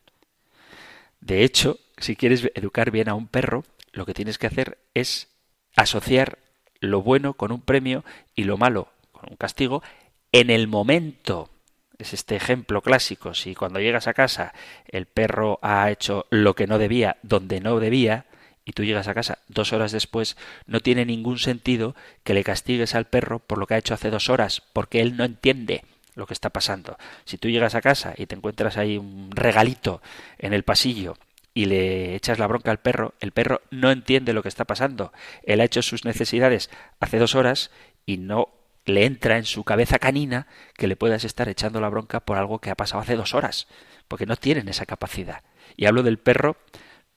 [1.21, 5.27] De hecho, si quieres educar bien a un perro, lo que tienes que hacer es
[5.75, 6.39] asociar
[6.79, 8.03] lo bueno con un premio
[8.35, 9.83] y lo malo con un castigo
[10.31, 11.49] en el momento.
[11.97, 13.33] Es este ejemplo clásico.
[13.33, 14.53] Si cuando llegas a casa
[14.87, 18.25] el perro ha hecho lo que no debía, donde no debía,
[18.69, 22.93] y tú llegas a casa dos horas después, no tiene ningún sentido que le castigues
[22.93, 26.27] al perro por lo que ha hecho hace dos horas, porque él no entiende lo
[26.27, 26.95] que está pasando.
[27.25, 30.03] Si tú llegas a casa y te encuentras ahí un regalito
[30.37, 31.17] en el pasillo
[31.55, 35.13] y le echas la bronca al perro, el perro no entiende lo que está pasando.
[35.41, 37.71] Él ha hecho sus necesidades hace dos horas
[38.05, 38.49] y no
[38.85, 42.59] le entra en su cabeza canina que le puedas estar echando la bronca por algo
[42.59, 43.67] que ha pasado hace dos horas,
[44.07, 45.41] porque no tienen esa capacidad.
[45.75, 46.55] Y hablo del perro,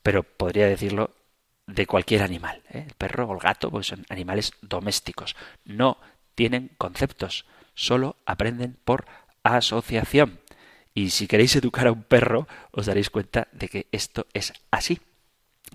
[0.02, 1.10] pero podría decirlo
[1.74, 2.62] de cualquier animal.
[2.70, 2.84] ¿eh?
[2.86, 5.36] El perro o el gato pues son animales domésticos.
[5.64, 5.98] No
[6.34, 9.06] tienen conceptos, solo aprenden por
[9.42, 10.40] asociación.
[10.94, 15.00] Y si queréis educar a un perro, os daréis cuenta de que esto es así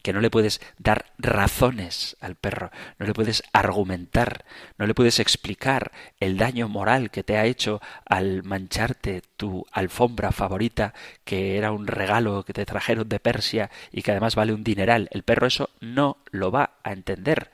[0.02, 4.46] que no le puedes dar razones al perro, no le puedes argumentar,
[4.78, 10.32] no le puedes explicar el daño moral que te ha hecho al mancharte tu alfombra
[10.32, 14.64] favorita, que era un regalo que te trajeron de Persia y que además vale un
[14.64, 15.10] dineral.
[15.12, 17.52] El perro eso no lo va a entender.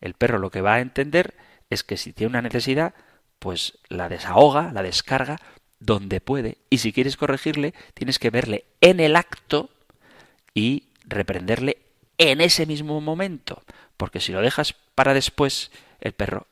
[0.00, 1.34] El perro lo que va a entender
[1.70, 2.94] es que si tiene una necesidad,
[3.38, 5.40] pues la desahoga, la descarga
[5.78, 6.58] donde puede.
[6.70, 9.70] Y si quieres corregirle, tienes que verle en el acto
[10.54, 11.78] y reprenderle
[12.18, 13.62] en ese mismo momento,
[13.96, 16.46] porque si lo dejas para después, el perro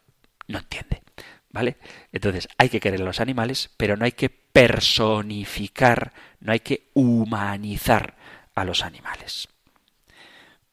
[0.49, 1.03] no entiende.
[1.51, 1.77] ¿Vale?
[2.13, 6.91] Entonces hay que querer a los animales, pero no hay que personificar, no hay que
[6.95, 8.17] humanizar
[8.57, 9.49] a los animales.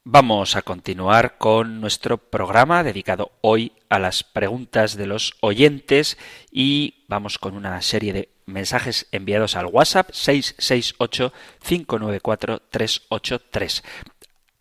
[0.03, 6.17] Vamos a continuar con nuestro programa dedicado hoy a las preguntas de los oyentes
[6.51, 11.31] y vamos con una serie de mensajes enviados al WhatsApp 668
[11.63, 13.83] 594 383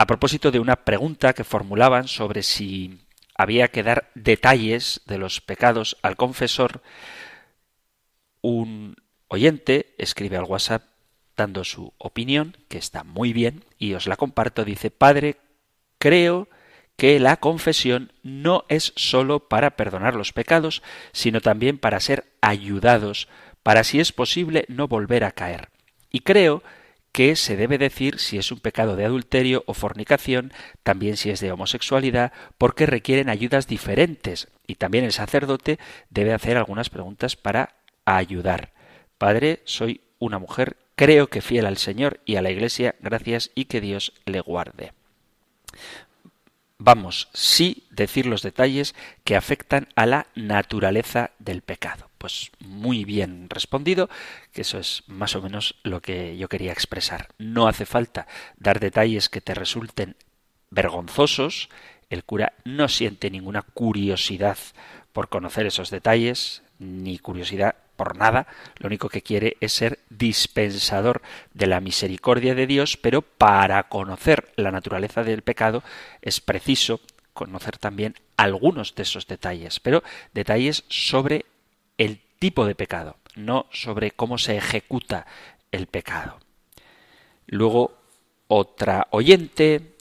[0.00, 3.00] a propósito de una pregunta que formulaban sobre si
[3.34, 6.80] había que dar detalles de los pecados al confesor,
[8.40, 8.96] un
[9.28, 10.84] oyente escribe al WhatsApp
[11.36, 14.64] dando su opinión, que está muy bien, y os la comparto.
[14.64, 15.36] Dice, Padre,
[15.98, 16.48] creo
[16.96, 20.82] que la confesión no es sólo para perdonar los pecados,
[21.12, 23.28] sino también para ser ayudados,
[23.62, 25.68] para si es posible no volver a caer.
[26.10, 26.62] Y creo
[27.12, 31.40] que se debe decir si es un pecado de adulterio o fornicación, también si es
[31.40, 37.77] de homosexualidad, porque requieren ayudas diferentes y también el sacerdote debe hacer algunas preguntas para
[38.05, 38.73] ayudar.
[39.18, 43.64] Padre, soy una mujer, creo que fiel al Señor y a la Iglesia, gracias y
[43.64, 44.92] que Dios le guarde.
[46.83, 52.09] Vamos, sí decir los detalles que afectan a la naturaleza del pecado.
[52.16, 54.09] Pues muy bien respondido,
[54.55, 57.29] que eso es más o menos lo que yo quería expresar.
[57.37, 60.16] No hace falta dar detalles que te resulten
[60.71, 61.69] vergonzosos.
[62.09, 64.57] El cura no siente ninguna curiosidad
[65.12, 68.46] por conocer esos detalles, ni curiosidad por nada,
[68.78, 71.20] lo único que quiere es ser dispensador
[71.52, 75.82] de la misericordia de Dios, pero para conocer la naturaleza del pecado
[76.22, 77.02] es preciso
[77.34, 81.44] conocer también algunos de esos detalles, pero detalles sobre
[81.98, 85.26] el tipo de pecado, no sobre cómo se ejecuta
[85.70, 86.38] el pecado.
[87.48, 87.98] Luego,
[88.48, 89.94] otra oyente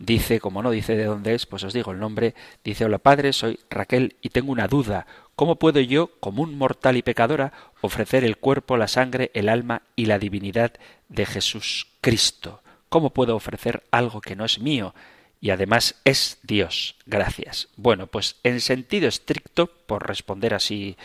[0.00, 2.34] dice, como no dice de dónde es, pues os digo el nombre,
[2.64, 5.06] dice, hola padre, soy Raquel y tengo una duda.
[5.40, 9.80] ¿Cómo puedo yo, como un mortal y pecadora, ofrecer el cuerpo, la sangre, el alma
[9.96, 10.74] y la divinidad
[11.08, 12.62] de Jesús Cristo?
[12.90, 14.94] ¿Cómo puedo ofrecer algo que no es mío?
[15.40, 16.96] y además es Dios.
[17.06, 17.68] Gracias.
[17.76, 20.98] Bueno, pues en sentido estricto, por responder así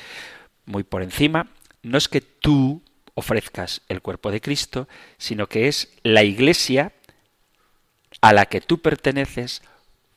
[0.65, 1.47] muy por encima,
[1.81, 2.81] no es que tú
[3.13, 6.91] ofrezcas el cuerpo de Cristo, sino que es la Iglesia
[8.19, 9.61] a la que tú perteneces,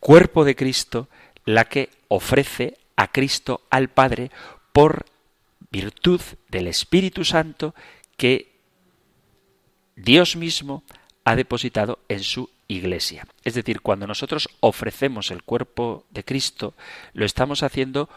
[0.00, 1.08] cuerpo de Cristo,
[1.44, 4.32] la que ofrece a Cristo al Padre
[4.72, 5.07] por
[5.70, 7.72] virtud del Espíritu Santo
[8.16, 8.59] que
[9.94, 10.82] Dios mismo
[11.24, 13.24] ha depositado en su iglesia.
[13.44, 16.74] Es decir, cuando nosotros ofrecemos el cuerpo de Cristo,
[17.12, 18.09] lo estamos haciendo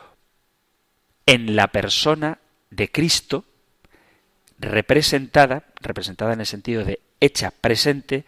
[1.27, 2.39] en la persona
[2.71, 3.45] de Cristo,
[4.57, 8.25] representada, representada en el sentido de hecha presente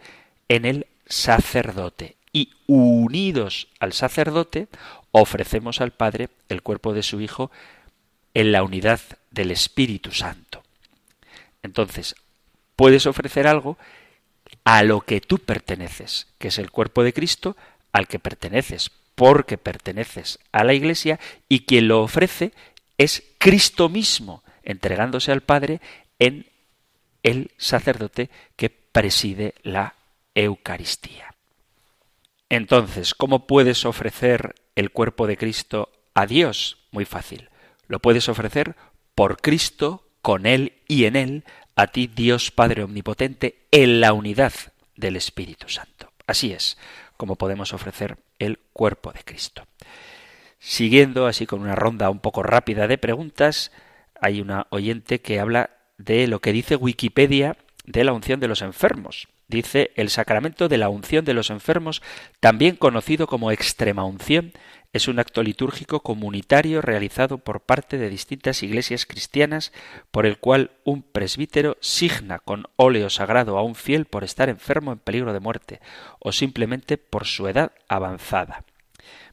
[0.48, 2.16] en el sacerdote.
[2.32, 4.68] Y unidos al sacerdote,
[5.16, 7.52] ofrecemos al Padre el cuerpo de su Hijo
[8.34, 9.00] en la unidad
[9.30, 10.64] del Espíritu Santo.
[11.62, 12.16] Entonces,
[12.74, 13.78] puedes ofrecer algo
[14.64, 17.56] a lo que tú perteneces, que es el cuerpo de Cristo,
[17.92, 22.52] al que perteneces, porque perteneces a la Iglesia, y quien lo ofrece
[22.98, 25.80] es Cristo mismo, entregándose al Padre
[26.18, 26.46] en
[27.22, 29.94] el sacerdote que preside la
[30.34, 31.34] Eucaristía.
[32.48, 36.78] Entonces, ¿cómo puedes ofrecer el cuerpo de Cristo a Dios?
[36.90, 37.48] Muy fácil.
[37.86, 38.76] Lo puedes ofrecer
[39.14, 41.44] por Cristo, con Él y en Él,
[41.76, 44.52] a ti Dios Padre Omnipotente, en la unidad
[44.96, 46.10] del Espíritu Santo.
[46.26, 46.78] Así es
[47.16, 49.66] como podemos ofrecer el cuerpo de Cristo.
[50.58, 53.70] Siguiendo así con una ronda un poco rápida de preguntas,
[54.20, 58.62] hay una oyente que habla de lo que dice Wikipedia de la unción de los
[58.62, 59.28] enfermos.
[59.48, 62.02] Dice el sacramento de la unción de los enfermos,
[62.40, 64.52] también conocido como extrema unción,
[64.94, 69.72] es un acto litúrgico comunitario realizado por parte de distintas iglesias cristianas
[70.12, 74.92] por el cual un presbítero signa con óleo sagrado a un fiel por estar enfermo
[74.92, 75.80] en peligro de muerte
[76.20, 78.64] o simplemente por su edad avanzada.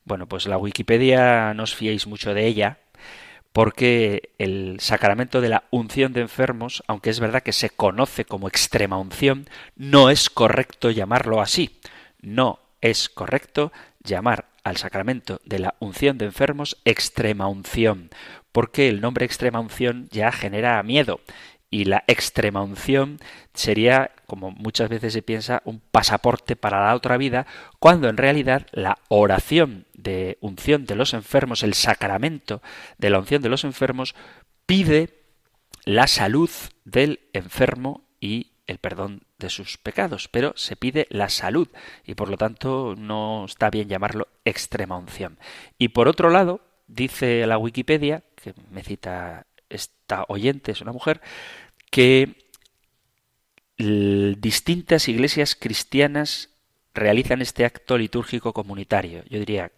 [0.03, 2.79] Bueno, pues la Wikipedia no os fiéis mucho de ella,
[3.53, 8.47] porque el sacramento de la unción de enfermos, aunque es verdad que se conoce como
[8.47, 11.79] extrema unción, no es correcto llamarlo así.
[12.21, 13.71] No es correcto
[14.03, 18.09] llamar al sacramento de la unción de enfermos extrema unción,
[18.51, 21.19] porque el nombre extrema unción ya genera miedo
[21.71, 23.19] y la extrema unción
[23.53, 27.47] sería, como muchas veces se piensa, un pasaporte para la otra vida,
[27.79, 32.61] cuando en realidad la oración de unción de los enfermos, el sacramento
[32.97, 34.15] de la unción de los enfermos,
[34.65, 35.21] pide
[35.85, 36.49] la salud
[36.83, 41.67] del enfermo y el perdón de sus pecados, pero se pide la salud
[42.05, 45.39] y por lo tanto no está bien llamarlo extrema unción.
[45.77, 51.21] Y por otro lado, dice la Wikipedia, que me cita esta oyente, es una mujer,
[51.89, 52.35] que
[53.77, 56.49] distintas iglesias cristianas
[56.93, 59.23] realizan este acto litúrgico comunitario.
[59.29, 59.71] Yo diría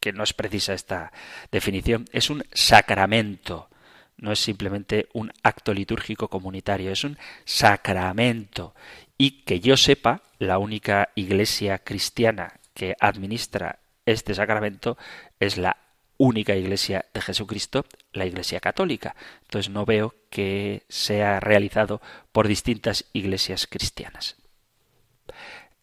[0.00, 1.12] que no es precisa esta
[1.50, 3.68] definición, es un sacramento,
[4.16, 8.74] no es simplemente un acto litúrgico comunitario, es un sacramento.
[9.16, 14.96] Y que yo sepa, la única iglesia cristiana que administra este sacramento
[15.40, 15.76] es la
[16.18, 19.16] única iglesia de Jesucristo, la iglesia católica.
[19.42, 22.02] Entonces no veo que sea realizado
[22.32, 24.36] por distintas iglesias cristianas.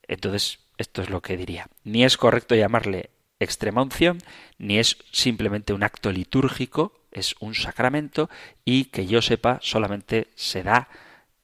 [0.08, 1.68] Entonces, esto es lo que diría.
[1.84, 3.10] Ni es correcto llamarle
[3.40, 4.20] extrema unción,
[4.58, 8.30] ni es simplemente un acto litúrgico, es un sacramento
[8.66, 10.90] y que yo sepa solamente se da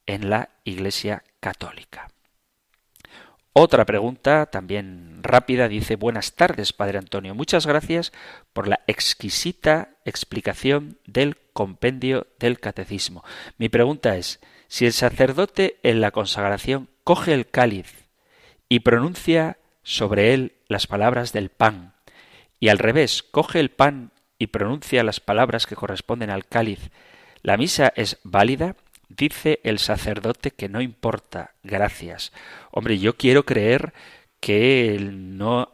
[0.06, 2.08] en la Iglesia católica.
[3.54, 7.34] Otra pregunta, también rápida, dice Buenas tardes, Padre Antonio.
[7.34, 8.10] Muchas gracias
[8.54, 13.22] por la exquisita explicación del compendio del catecismo.
[13.58, 18.08] Mi pregunta es, si el sacerdote en la consagración coge el cáliz
[18.70, 21.92] y pronuncia sobre él las palabras del pan,
[22.58, 26.90] y al revés coge el pan y pronuncia las palabras que corresponden al cáliz,
[27.42, 28.76] ¿la misa es válida?
[29.16, 31.54] Dice el sacerdote que no importa.
[31.62, 32.32] Gracias.
[32.70, 33.92] Hombre, yo quiero creer
[34.40, 35.70] que no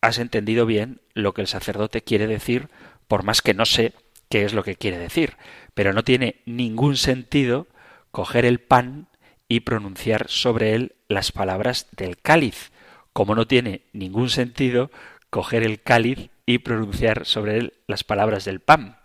[0.00, 2.68] has entendido bien lo que el sacerdote quiere decir,
[3.06, 3.94] por más que no sé
[4.28, 5.36] qué es lo que quiere decir.
[5.74, 7.68] Pero no tiene ningún sentido
[8.10, 9.08] coger el pan
[9.48, 12.70] y pronunciar sobre él las palabras del cáliz,
[13.14, 14.90] como no tiene ningún sentido
[15.30, 18.97] coger el cáliz y pronunciar sobre él las palabras del pan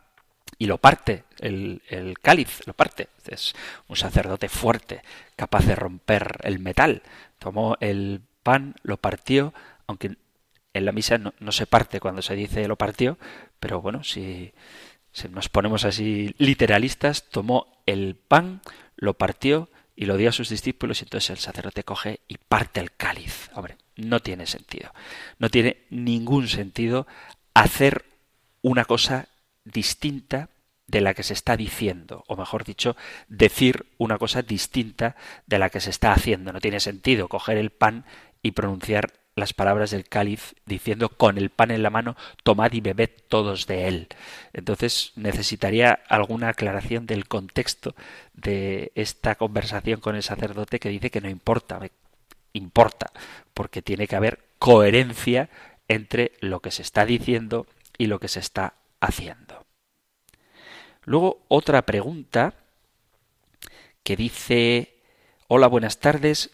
[0.58, 1.82] y lo parte, el,
[2.22, 3.10] cáliz lo parte.
[3.28, 3.54] Es
[3.88, 5.02] un sacerdote fuerte,
[5.36, 7.04] capaz de romper el metal.
[7.40, 9.54] Tomó el pan, lo partió,
[9.88, 10.16] aunque
[10.74, 13.18] en la misa no, se parte cuando se dice lo partió,
[13.60, 14.54] pero bueno, si,
[15.12, 18.62] si nos ponemos así literalistas, tomó el pan,
[18.96, 22.80] lo partió y lo dio a sus discípulos y entonces el sacerdote coge y parte
[22.80, 23.50] el cáliz.
[23.54, 24.92] Hombre, no tiene sentido.
[25.38, 27.06] No tiene ningún sentido
[27.54, 28.06] hacer
[28.62, 29.28] una cosa
[29.66, 30.50] distinta
[30.88, 32.96] de la que se está diciendo, o mejor dicho,
[33.28, 35.16] decir una cosa distinta
[35.48, 36.52] de la que se está haciendo.
[36.52, 38.06] No tiene sentido coger el pan
[38.42, 42.82] y pronunciar las palabras del cáliz diciendo con el pan en la mano, tomad y
[42.82, 44.08] bebed todos de él.
[44.54, 47.96] Entonces necesitaría alguna aclaración del contexto
[48.34, 51.80] de esta conversación con el sacerdote que dice que no importa,
[52.52, 53.12] importa,
[53.54, 55.50] porque tiene que haber coherencia
[55.88, 57.66] entre lo que se está diciendo
[57.98, 59.43] y lo que se está haciendo.
[61.06, 62.54] Luego otra pregunta
[64.04, 65.02] que dice,
[65.48, 66.52] hola, buenas tardes,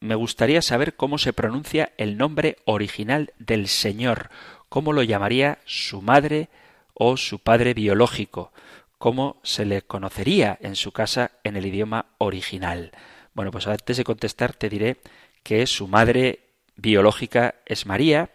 [0.00, 4.30] me gustaría saber cómo se pronuncia el nombre original del Señor,
[4.68, 6.48] cómo lo llamaría su madre
[6.94, 8.52] o su padre biológico,
[8.98, 12.92] cómo se le conocería en su casa en el idioma original.
[13.34, 14.98] Bueno, pues antes de contestar te diré
[15.42, 16.40] que su madre
[16.76, 18.30] biológica es María,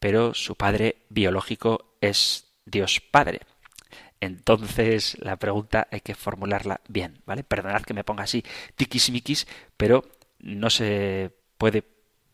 [0.00, 3.40] pero su padre biológico es Dios Padre.
[4.22, 7.42] Entonces la pregunta hay que formularla bien, ¿vale?
[7.42, 8.44] Perdonad que me ponga así
[8.76, 10.04] tiquismiquis, pero
[10.38, 11.82] no se puede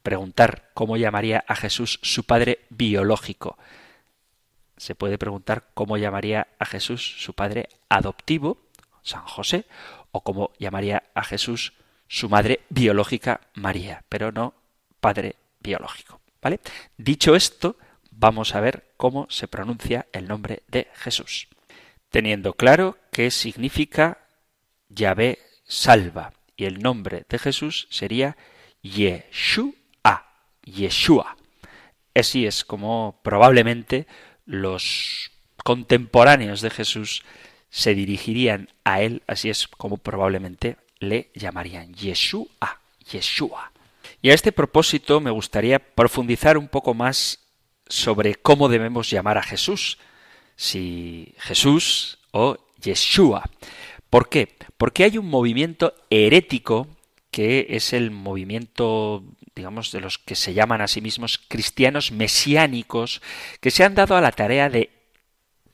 [0.02, 3.56] preguntar cómo llamaría a Jesús su padre biológico.
[4.76, 8.58] Se puede preguntar cómo llamaría a Jesús su padre adoptivo,
[9.02, 9.64] San José,
[10.10, 11.72] o cómo llamaría a Jesús
[12.06, 14.52] su madre biológica, María, pero no
[15.00, 16.20] padre biológico.
[16.42, 16.60] ¿Vale?
[16.98, 17.76] Dicho esto,
[18.10, 21.48] vamos a ver cómo se pronuncia el nombre de Jesús.
[22.10, 24.18] Teniendo claro qué significa
[24.88, 28.36] Yahvé salva y el nombre de Jesús sería
[28.82, 29.74] Yeshua.
[30.62, 31.36] Yeshua.
[32.14, 34.06] Así es como probablemente
[34.44, 35.30] los
[35.64, 37.22] contemporáneos de Jesús
[37.70, 42.80] se dirigirían a él, así es como probablemente le llamarían Yeshua,
[43.10, 43.72] Yeshua.
[44.22, 47.40] Y a este propósito me gustaría profundizar un poco más
[47.86, 49.98] sobre cómo debemos llamar a Jesús,
[50.58, 53.48] si Jesús o Yeshua.
[54.10, 54.56] ¿Por qué?
[54.76, 56.88] Porque hay un movimiento herético
[57.30, 59.22] que es el movimiento,
[59.54, 63.22] digamos, de los que se llaman a sí mismos cristianos mesiánicos,
[63.60, 64.90] que se han dado a la tarea de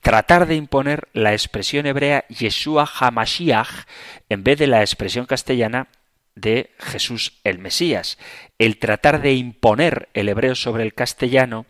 [0.03, 3.87] tratar de imponer la expresión hebrea Yeshua Hamashiach
[4.29, 5.89] en vez de la expresión castellana
[6.35, 8.19] de Jesús el Mesías.
[8.59, 11.65] El tratar de imponer el hebreo sobre el castellano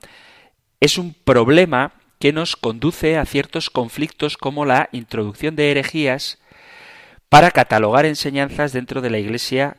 [0.81, 6.39] es un problema que nos conduce a ciertos conflictos como la introducción de herejías
[7.29, 9.79] para catalogar enseñanzas dentro de la Iglesia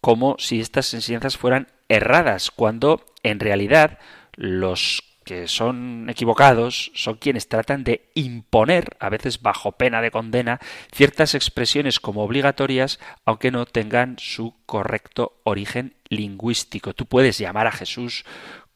[0.00, 3.98] como si estas enseñanzas fueran erradas, cuando en realidad
[4.34, 10.60] los que son equivocados son quienes tratan de imponer, a veces bajo pena de condena,
[10.92, 16.94] ciertas expresiones como obligatorias, aunque no tengan su correcto origen lingüístico.
[16.94, 18.24] Tú puedes llamar a Jesús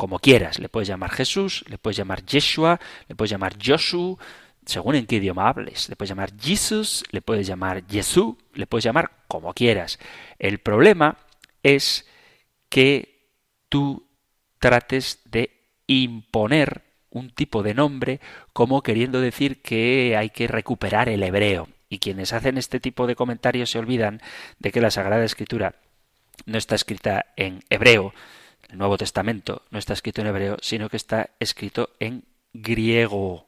[0.00, 4.16] como quieras, le puedes llamar Jesús, le puedes llamar Yeshua, le puedes llamar Joshua,
[4.64, 5.90] según en qué idioma hables.
[5.90, 9.98] Le puedes llamar Jesus, le puedes llamar Jesús, le puedes llamar como quieras.
[10.38, 11.18] El problema
[11.62, 12.08] es
[12.70, 13.28] que
[13.68, 14.06] tú
[14.58, 15.50] trates de
[15.86, 16.80] imponer
[17.10, 18.20] un tipo de nombre
[18.54, 21.68] como queriendo decir que hay que recuperar el hebreo.
[21.90, 24.22] Y quienes hacen este tipo de comentarios se olvidan
[24.60, 25.74] de que la Sagrada Escritura
[26.46, 28.14] no está escrita en hebreo,
[28.70, 33.46] el Nuevo Testamento no está escrito en hebreo, sino que está escrito en griego.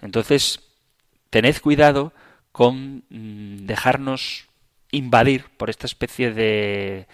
[0.00, 0.60] Entonces,
[1.30, 2.12] tened cuidado
[2.52, 4.46] con mm, dejarnos
[4.90, 7.08] invadir por esta especie de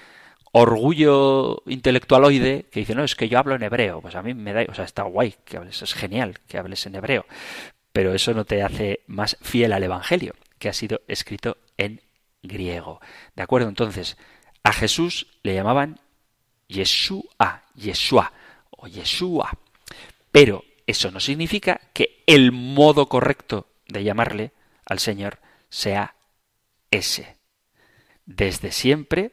[0.53, 4.01] orgullo intelectualoide que dice, no, es que yo hablo en hebreo.
[4.01, 6.85] Pues a mí me da, o sea, está guay que hables, es genial que hables
[6.87, 7.27] en hebreo.
[7.93, 12.01] Pero eso no te hace más fiel al Evangelio, que ha sido escrito en
[12.43, 13.01] griego.
[13.35, 13.69] ¿De acuerdo?
[13.69, 14.17] Entonces,
[14.63, 15.99] a Jesús le llamaban
[16.71, 18.33] Yeshua, Yeshua
[18.71, 19.51] o Yeshua.
[20.31, 24.53] Pero eso no significa que el modo correcto de llamarle
[24.87, 26.15] al Señor sea
[26.91, 27.37] ese.
[28.25, 29.33] Desde siempre,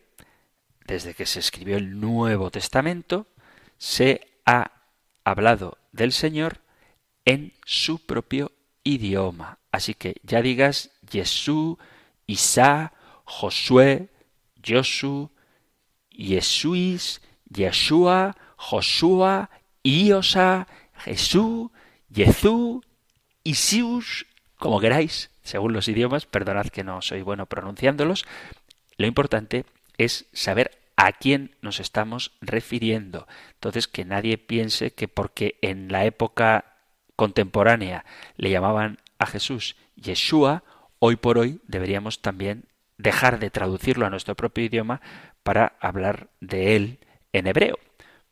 [0.86, 3.28] desde que se escribió el Nuevo Testamento,
[3.78, 4.72] se ha
[5.24, 6.62] hablado del Señor
[7.26, 8.52] en su propio
[8.84, 9.60] idioma.
[9.72, 11.78] Así que ya digas Jesús,
[12.26, 12.94] Isa,
[13.26, 14.10] Josué,
[14.66, 15.30] Josu,
[16.10, 19.50] Jesús, Yeshua, Joshua,
[19.84, 20.68] Iosa,
[20.98, 21.70] Jesús,
[22.14, 22.86] Jesús,
[23.44, 24.26] Isius,
[24.58, 28.26] como queráis, según los idiomas, perdonad que no soy bueno pronunciándolos,
[28.98, 29.66] lo importante
[29.98, 33.28] es saber a quién nos estamos refiriendo.
[33.54, 36.66] Entonces, que nadie piense que porque en la época
[37.16, 38.04] contemporánea
[38.36, 40.64] le llamaban a Jesús Yeshua,
[41.00, 42.66] hoy por hoy deberíamos también
[42.98, 45.02] dejar de traducirlo a nuestro propio idioma
[45.44, 47.00] para hablar de él
[47.38, 47.80] en hebreo,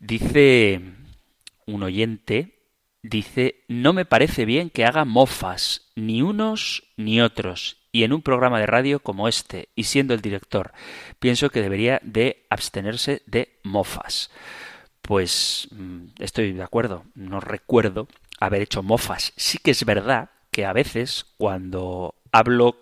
[0.00, 0.80] Dice
[1.66, 2.58] un oyente
[3.02, 8.22] dice, no me parece bien que haga mofas, ni unos ni otros, y en un
[8.22, 10.72] programa de radio como este, y siendo el director,
[11.18, 14.30] pienso que debería de abstenerse de mofas.
[15.02, 18.08] Pues mm, estoy de acuerdo, no recuerdo
[18.38, 19.32] haber hecho mofas.
[19.36, 22.76] Sí que es verdad que a veces cuando hablo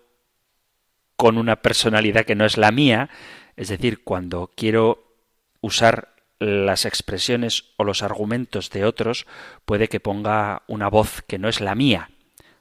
[1.17, 3.11] con una personalidad que no es la mía,
[3.57, 5.17] es decir, cuando quiero
[5.61, 9.27] usar las expresiones o los argumentos de otros,
[9.65, 12.11] puede que ponga una voz que no es la mía.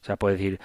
[0.02, 0.60] O sea, puede decir,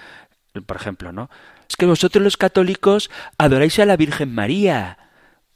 [0.65, 1.29] por ejemplo, ¿no?
[1.67, 4.97] Es que vosotros los católicos adoráis a la Virgen María.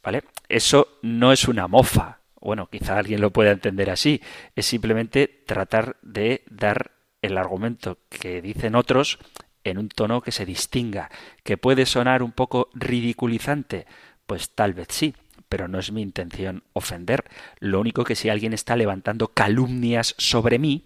[0.04, 0.24] ¿Vale?
[0.50, 2.20] Eso no es una mofa.
[2.46, 4.22] Bueno, quizá alguien lo pueda entender así.
[4.56, 6.92] Es simplemente tratar de dar
[7.24, 9.18] el argumento que dicen otros
[9.64, 11.10] en un tono que se distinga.
[11.44, 13.88] ¿Que puede sonar un poco ridiculizante?
[14.28, 15.16] Pues tal vez sí,
[15.50, 17.26] pero no es mi intención ofender.
[17.58, 20.86] Lo único que si alguien está levantando calumnias sobre mí,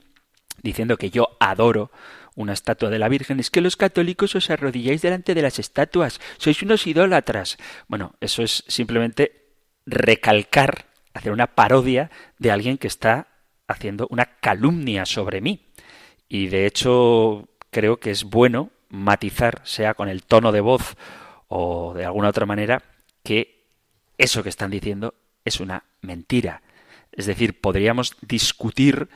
[0.64, 1.91] diciendo que yo adoro
[2.36, 6.22] una estatua de la Virgen, es que los católicos os arrodilláis delante de las estatuas,
[6.38, 7.57] sois unos idólatras.
[7.89, 9.49] Bueno, eso es simplemente
[9.86, 13.28] recalcar, hacer una parodia de alguien que está
[13.68, 15.68] haciendo una calumnia sobre mí.
[16.28, 20.95] Y de hecho creo que es bueno matizar, sea con el tono de voz
[21.47, 22.84] o de alguna otra manera,
[23.24, 23.68] que
[24.18, 25.14] eso que están diciendo
[25.45, 26.62] es una mentira.
[27.12, 29.10] Es decir, podríamos discutir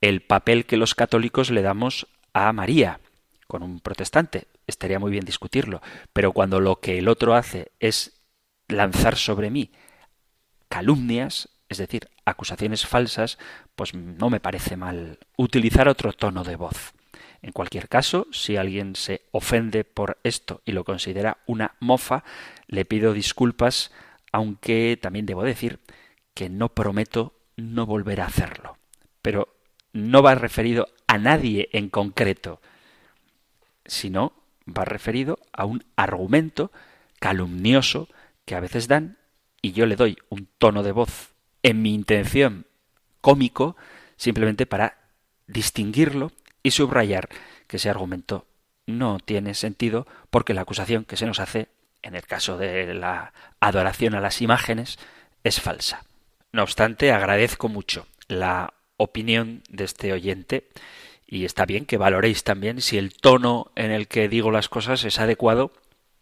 [0.00, 3.00] el papel que los católicos le damos a María
[3.46, 4.46] con un protestante.
[4.66, 5.82] Estaría muy bien discutirlo.
[6.12, 8.20] Pero cuando lo que el otro hace es
[8.68, 9.72] lanzar sobre mí
[10.70, 13.38] calumnias, es decir, acusaciones falsas,
[13.76, 16.94] pues no me parece mal utilizar otro tono de voz.
[17.42, 22.24] En cualquier caso, si alguien se ofende por esto y lo considera una mofa,
[22.66, 23.90] le pido disculpas,
[24.32, 25.80] aunque también debo decir
[26.34, 28.78] que no prometo no volver a hacerlo.
[29.22, 29.48] Pero
[29.92, 32.60] no va referido a nadie en concreto,
[33.84, 34.32] sino
[34.66, 36.70] va referido a un argumento
[37.18, 38.08] calumnioso
[38.44, 39.18] que a veces dan
[39.62, 42.66] y yo le doy un tono de voz en mi intención
[43.20, 43.76] cómico
[44.16, 44.98] simplemente para
[45.46, 46.32] distinguirlo
[46.62, 47.28] y subrayar
[47.66, 48.46] que ese argumento
[48.86, 51.68] no tiene sentido porque la acusación que se nos hace,
[52.02, 54.98] en el caso de la adoración a las imágenes,
[55.44, 56.04] es falsa.
[56.52, 60.68] No obstante, agradezco mucho la opinión de este oyente
[61.26, 65.04] y está bien que valoréis también si el tono en el que digo las cosas
[65.04, 65.72] es adecuado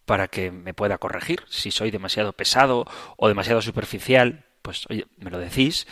[0.09, 1.43] para que me pueda corregir.
[1.51, 5.85] Si soy demasiado pesado o demasiado superficial, pues oye, me lo decís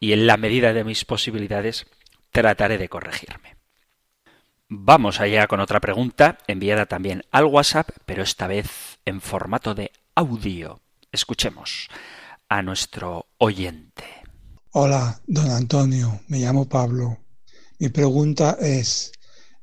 [0.00, 1.86] y en la medida de mis posibilidades
[2.32, 3.54] trataré de corregirme.
[4.68, 9.92] Vamos allá con otra pregunta, enviada también al WhatsApp, pero esta vez en formato de
[10.16, 10.80] audio.
[11.12, 11.86] Escuchemos
[12.48, 14.04] a nuestro oyente.
[14.72, 17.18] Hola, don Antonio, me llamo Pablo.
[17.78, 19.12] Mi pregunta es,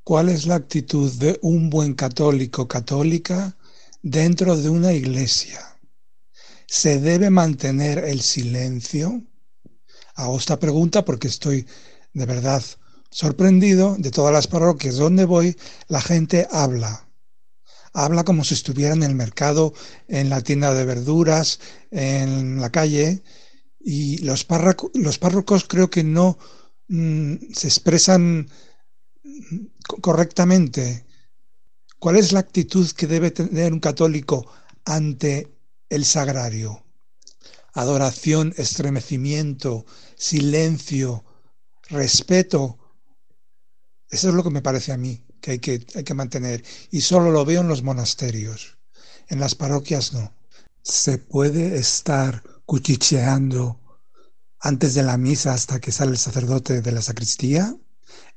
[0.06, 3.58] ¿cuál es la actitud de un buen católico católica
[4.02, 5.60] dentro de una iglesia?
[6.68, 9.24] ¿Se debe mantener el silencio?
[10.16, 11.66] Hago esta pregunta porque estoy
[12.14, 12.64] de verdad
[13.10, 17.08] sorprendido de todas las parroquias donde voy, la gente habla.
[17.94, 19.74] Habla como si estuviera en el mercado,
[20.08, 23.24] en la tienda de verduras, en la calle,
[23.80, 26.38] y los, párrocos creo que no
[26.90, 28.50] mm, se expresan
[30.02, 31.07] correctamente.
[32.00, 34.52] ¿Cuál es la actitud que debe tener un católico
[34.86, 35.58] ante
[35.90, 36.86] el sagrario?
[37.74, 39.86] Adoración, estremecimiento,
[40.16, 41.24] silencio,
[41.90, 42.78] respeto.
[44.10, 46.64] Eso es lo que me parece a mí que hay que, hay que mantener.
[46.92, 48.78] Y solo lo veo en los monasterios.
[49.28, 50.36] En las parroquias no.
[50.82, 53.80] Se puede estar cuchicheando
[54.60, 57.76] antes de la misa hasta que sale el sacerdote de la sacristía?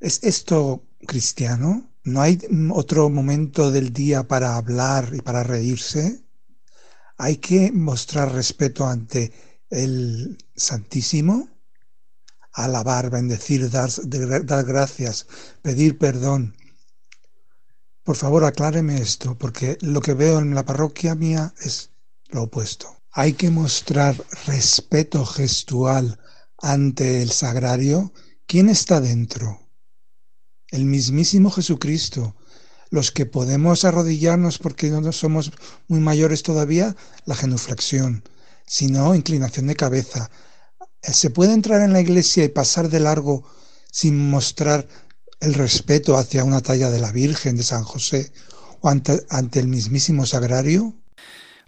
[0.01, 1.90] ¿Es esto cristiano?
[2.11, 2.41] ¿No hay
[2.73, 6.25] otro momento del día para hablar y para reírse?
[7.19, 9.33] ¿Hay que mostrar respeto ante
[9.69, 11.49] el Santísimo?
[12.53, 13.91] Alabar, bendecir, dar,
[14.45, 15.29] dar gracias,
[15.63, 16.57] pedir perdón.
[18.03, 21.91] Por favor, acláreme esto, porque lo que veo en la parroquia mía es
[22.31, 22.89] lo opuesto.
[23.13, 26.19] Hay que mostrar respeto gestual
[26.59, 28.13] ante el sagrario.
[28.49, 29.70] ¿Quién está dentro?
[30.71, 32.37] El mismísimo Jesucristo.
[32.91, 35.53] Los que podemos arrodillarnos porque no somos
[35.87, 38.25] muy mayores todavía, la genuflexión.
[38.67, 40.31] Si no, inclinación de cabeza.
[41.03, 43.45] ¿Se puede entrar en la iglesia y pasar de largo
[43.91, 44.87] sin mostrar
[45.41, 48.33] el respeto hacia una talla de la Virgen de San José
[48.81, 50.95] o ante, ante el mismísimo sagrario?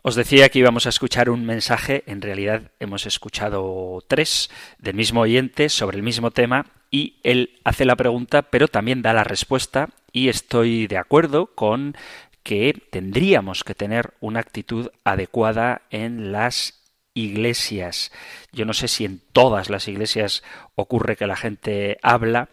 [0.03, 5.21] Os decía que íbamos a escuchar un mensaje, en realidad hemos escuchado tres del mismo
[5.21, 9.89] oyente sobre el mismo tema y él hace la pregunta pero también da la respuesta
[10.13, 11.97] y estoy de acuerdo con
[12.45, 16.81] que tendríamos que tener una actitud adecuada en las
[17.15, 18.13] iglesias.
[18.53, 20.43] Yo no sé si en todas las iglesias
[20.75, 22.49] ocurre que la gente habla,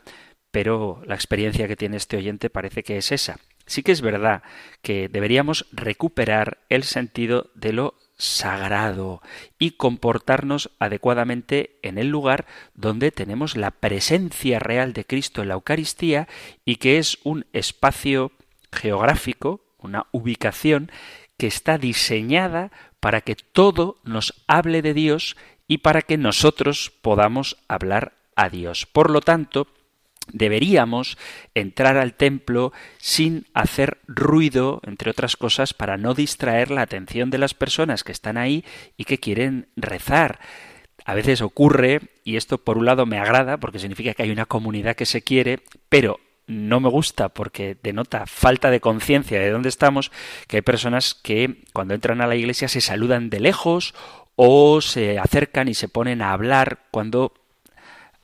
[0.52, 3.40] pero la experiencia que tiene este oyente parece que es esa.
[3.66, 4.44] Sí que es verdad
[4.82, 9.22] que deberíamos recuperar el sentido de lo sagrado
[9.58, 12.46] y comportarnos adecuadamente en el lugar
[12.76, 16.28] donde tenemos la presencia real de Cristo en la Eucaristía
[16.66, 18.34] y que es un espacio
[18.72, 20.92] geográfico, una ubicación
[21.38, 27.58] que está diseñada para que todo nos hable de Dios y para que nosotros podamos
[27.70, 28.86] hablar a Dios.
[28.86, 29.68] Por lo tanto,
[30.34, 31.18] deberíamos
[31.56, 37.38] entrar al templo sin hacer ruido, entre otras cosas, para no distraer la atención de
[37.38, 38.64] las personas que están ahí
[38.98, 40.40] y que quieren rezar.
[41.06, 44.46] A veces ocurre, y esto por un lado me agrada, porque significa que hay una
[44.46, 45.60] comunidad que se quiere,
[45.90, 46.20] pero
[46.50, 50.12] no me gusta porque denota falta de conciencia de dónde estamos,
[50.48, 53.94] que hay personas que cuando entran a la iglesia se saludan de lejos
[54.36, 57.34] o se acercan y se ponen a hablar cuando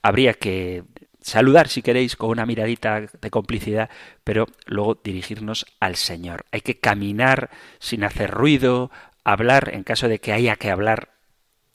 [0.01, 0.83] habría que
[1.25, 3.89] saludar si queréis con una miradita de complicidad,
[4.23, 6.45] pero luego dirigirnos al Señor.
[6.51, 7.49] Hay que caminar
[7.79, 8.91] sin hacer ruido,
[9.23, 11.09] hablar en caso de que haya que hablar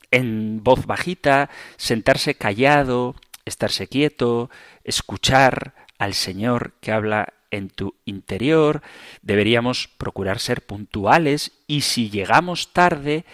[0.09, 4.49] en voz bajita, sentarse callado, estarse quieto,
[4.85, 8.81] escuchar al Señor que habla en tu interior,
[9.21, 13.25] deberíamos procurar ser puntuales y si llegamos tarde,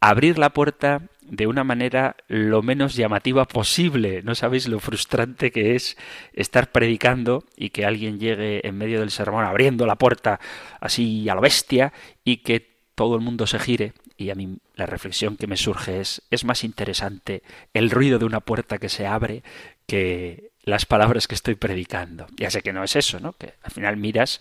[0.00, 4.22] abrir la puerta de una manera lo menos llamativa posible.
[4.22, 5.96] No sabéis lo frustrante que es
[6.32, 10.40] estar predicando y que alguien llegue en medio del sermón abriendo la puerta
[10.80, 11.92] así a lo bestia
[12.24, 13.92] y que todo el mundo se gire.
[14.16, 18.26] Y a mí la reflexión que me surge es, es más interesante el ruido de
[18.26, 19.42] una puerta que se abre
[19.86, 22.26] que las palabras que estoy predicando.
[22.36, 23.32] Ya sé que no es eso, ¿no?
[23.34, 24.40] Que al final miras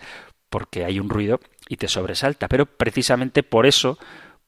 [0.49, 2.47] porque hay un ruido y te sobresalta.
[2.47, 3.99] Pero precisamente por eso,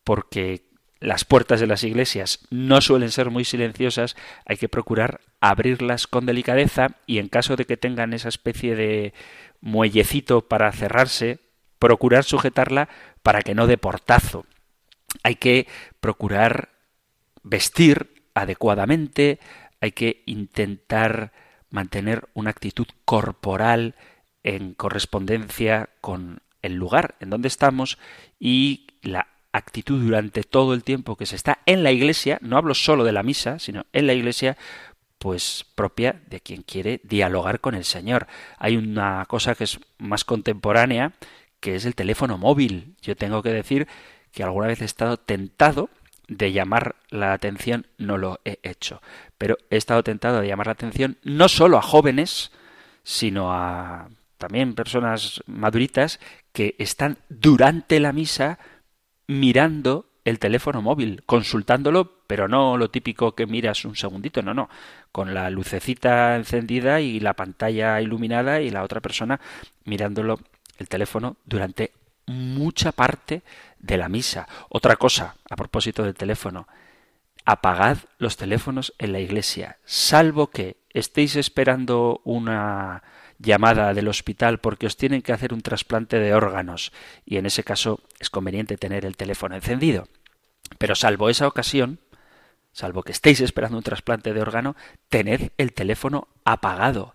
[0.03, 0.70] porque
[1.01, 6.27] las puertas de las iglesias no suelen ser muy silenciosas, hay que procurar abrirlas con
[6.27, 9.13] delicadeza y en caso de que tengan esa especie de
[9.59, 11.39] muellecito para cerrarse,
[11.79, 12.87] procurar sujetarla
[13.23, 14.45] para que no dé portazo.
[15.23, 15.67] Hay que
[15.99, 16.69] procurar
[17.41, 19.39] vestir adecuadamente,
[19.81, 21.33] hay que intentar
[21.71, 23.95] mantener una actitud corporal
[24.43, 27.97] en correspondencia con el lugar en donde estamos
[28.39, 32.73] y la actitud durante todo el tiempo que se está en la iglesia, no hablo
[32.73, 34.57] solo de la misa, sino en la iglesia,
[35.17, 38.27] pues propia de quien quiere dialogar con el Señor.
[38.57, 41.13] Hay una cosa que es más contemporánea,
[41.59, 42.95] que es el teléfono móvil.
[43.01, 43.87] Yo tengo que decir
[44.31, 45.89] que alguna vez he estado tentado
[46.27, 49.01] de llamar la atención, no lo he hecho,
[49.37, 52.51] pero he estado tentado de llamar la atención no solo a jóvenes,
[53.03, 56.19] sino a también personas maduritas
[56.53, 58.59] que están durante la misa
[59.31, 64.69] mirando el teléfono móvil, consultándolo, pero no lo típico que miras un segundito, no, no,
[65.11, 69.39] con la lucecita encendida y la pantalla iluminada y la otra persona
[69.85, 70.39] mirándolo
[70.77, 71.93] el teléfono durante
[72.27, 73.41] mucha parte
[73.79, 74.47] de la misa.
[74.69, 76.67] Otra cosa, a propósito del teléfono,
[77.45, 83.01] apagad los teléfonos en la iglesia, salvo que estéis esperando una
[83.41, 86.91] llamada del hospital porque os tienen que hacer un trasplante de órganos
[87.25, 90.07] y en ese caso es conveniente tener el teléfono encendido.
[90.77, 91.99] Pero salvo esa ocasión,
[92.71, 94.75] salvo que estéis esperando un trasplante de órgano,
[95.09, 97.13] tened el teléfono apagado.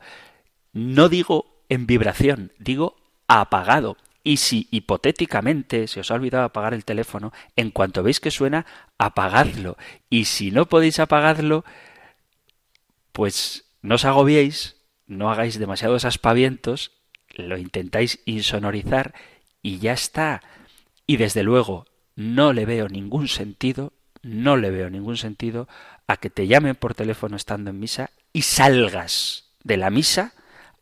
[0.72, 2.96] No digo en vibración, digo
[3.28, 3.96] apagado.
[4.22, 8.66] Y si hipotéticamente se os ha olvidado apagar el teléfono, en cuanto veis que suena,
[8.98, 9.76] apagadlo.
[10.10, 11.64] Y si no podéis apagarlo,
[13.12, 14.75] pues no os agobiéis,
[15.06, 16.92] no hagáis demasiados aspavientos,
[17.34, 19.14] lo intentáis insonorizar
[19.62, 20.42] y ya está.
[21.06, 23.92] Y desde luego no le veo ningún sentido,
[24.22, 25.68] no le veo ningún sentido
[26.06, 30.32] a que te llamen por teléfono estando en misa y salgas de la misa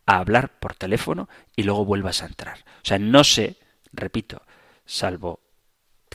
[0.05, 2.59] a hablar por teléfono y luego vuelvas a entrar.
[2.59, 3.57] O sea, no sé,
[3.91, 4.41] repito,
[4.85, 5.39] salvo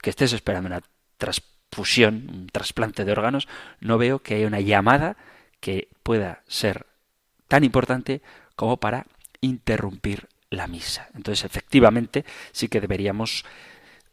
[0.00, 0.82] que estés esperando una
[1.18, 3.48] transfusión, un trasplante de órganos,
[3.80, 5.16] no veo que haya una llamada
[5.61, 6.86] que pueda ser
[7.51, 8.22] tan importante
[8.55, 9.07] como para
[9.40, 11.09] interrumpir la misa.
[11.14, 13.44] Entonces, efectivamente, sí que deberíamos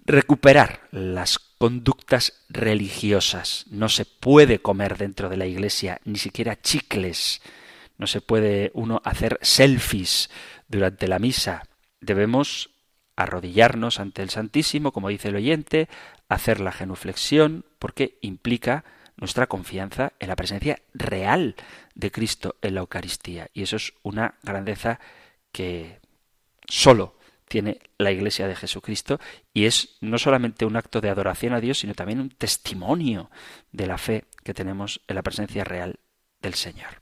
[0.05, 3.65] recuperar las conductas religiosas.
[3.69, 7.41] No se puede comer dentro de la iglesia, ni siquiera chicles.
[7.99, 10.31] No se puede uno hacer selfies
[10.67, 11.63] durante la misa.
[12.01, 12.71] Debemos
[13.15, 15.89] arrodillarnos ante el Santísimo, como dice el oyente,
[16.27, 18.83] hacer la genuflexión, porque implica
[19.17, 21.55] nuestra confianza en la presencia real
[21.95, 23.49] de Cristo en la Eucaristía.
[23.53, 24.99] Y eso es una grandeza
[25.51, 25.99] que
[26.67, 29.19] solo tiene la Iglesia de Jesucristo
[29.53, 33.31] y es no solamente un acto de adoración a Dios, sino también un testimonio
[33.71, 35.99] de la fe que tenemos en la presencia real
[36.41, 37.01] del Señor.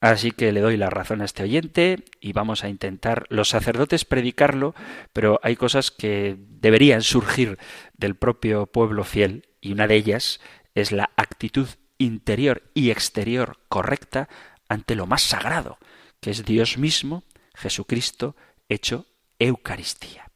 [0.00, 4.04] Así que le doy la razón a este oyente y vamos a intentar los sacerdotes
[4.04, 4.74] predicarlo,
[5.12, 7.56] pero hay cosas que deberían surgir
[7.94, 10.40] del propio pueblo fiel y una de ellas
[10.74, 11.68] es la actitud
[11.98, 14.28] interior y exterior correcta
[14.68, 15.78] ante lo más sagrado,
[16.20, 18.36] que es Dios mismo, Jesucristo,
[18.68, 19.06] hecho
[19.38, 20.31] Eucaristía.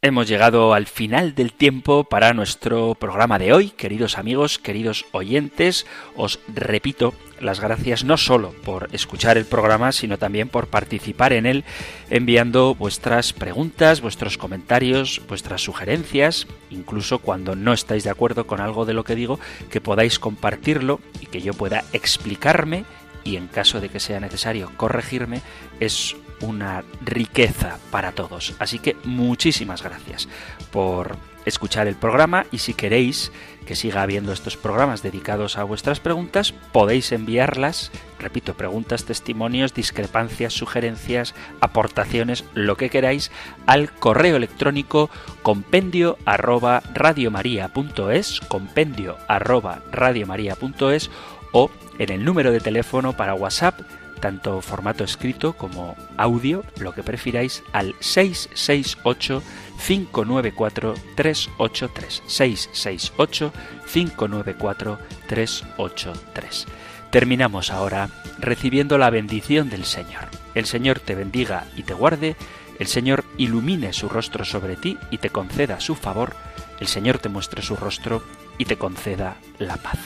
[0.00, 3.70] Hemos llegado al final del tiempo para nuestro programa de hoy.
[3.70, 10.16] Queridos amigos, queridos oyentes, os repito las gracias no solo por escuchar el programa, sino
[10.16, 11.64] también por participar en él
[12.10, 18.86] enviando vuestras preguntas, vuestros comentarios, vuestras sugerencias, incluso cuando no estáis de acuerdo con algo
[18.86, 22.84] de lo que digo, que podáis compartirlo y que yo pueda explicarme
[23.24, 25.42] y en caso de que sea necesario corregirme,
[25.80, 28.54] es una riqueza para todos.
[28.58, 30.28] Así que muchísimas gracias
[30.70, 33.32] por escuchar el programa y si queréis
[33.66, 40.54] que siga habiendo estos programas dedicados a vuestras preguntas, podéis enviarlas, repito, preguntas, testimonios, discrepancias,
[40.54, 43.30] sugerencias, aportaciones, lo que queráis,
[43.66, 45.10] al correo electrónico
[45.42, 51.10] compendio arroba radiomaria.es, compendio arroba radiomaria.es
[51.52, 53.80] o en el número de teléfono para WhatsApp
[54.18, 59.42] tanto formato escrito como audio, lo que prefiráis, al 668
[59.86, 62.22] 594 383.
[62.26, 63.52] 668
[63.92, 66.66] 594 383.
[67.10, 70.28] Terminamos ahora recibiendo la bendición del Señor.
[70.54, 72.36] El Señor te bendiga y te guarde,
[72.78, 76.36] el Señor ilumine su rostro sobre ti y te conceda su favor,
[76.80, 78.22] el Señor te muestre su rostro
[78.58, 79.98] y te conceda la paz.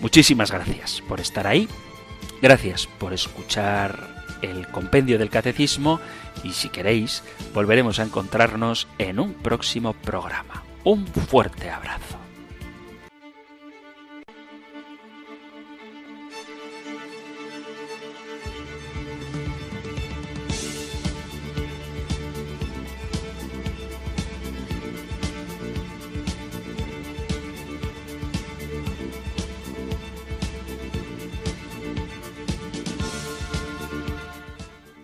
[0.00, 1.68] Muchísimas gracias por estar ahí
[2.40, 6.00] Gracias por escuchar el compendio del catecismo
[6.44, 7.22] y si queréis
[7.52, 10.62] volveremos a encontrarnos en un próximo programa.
[10.84, 12.27] Un fuerte abrazo.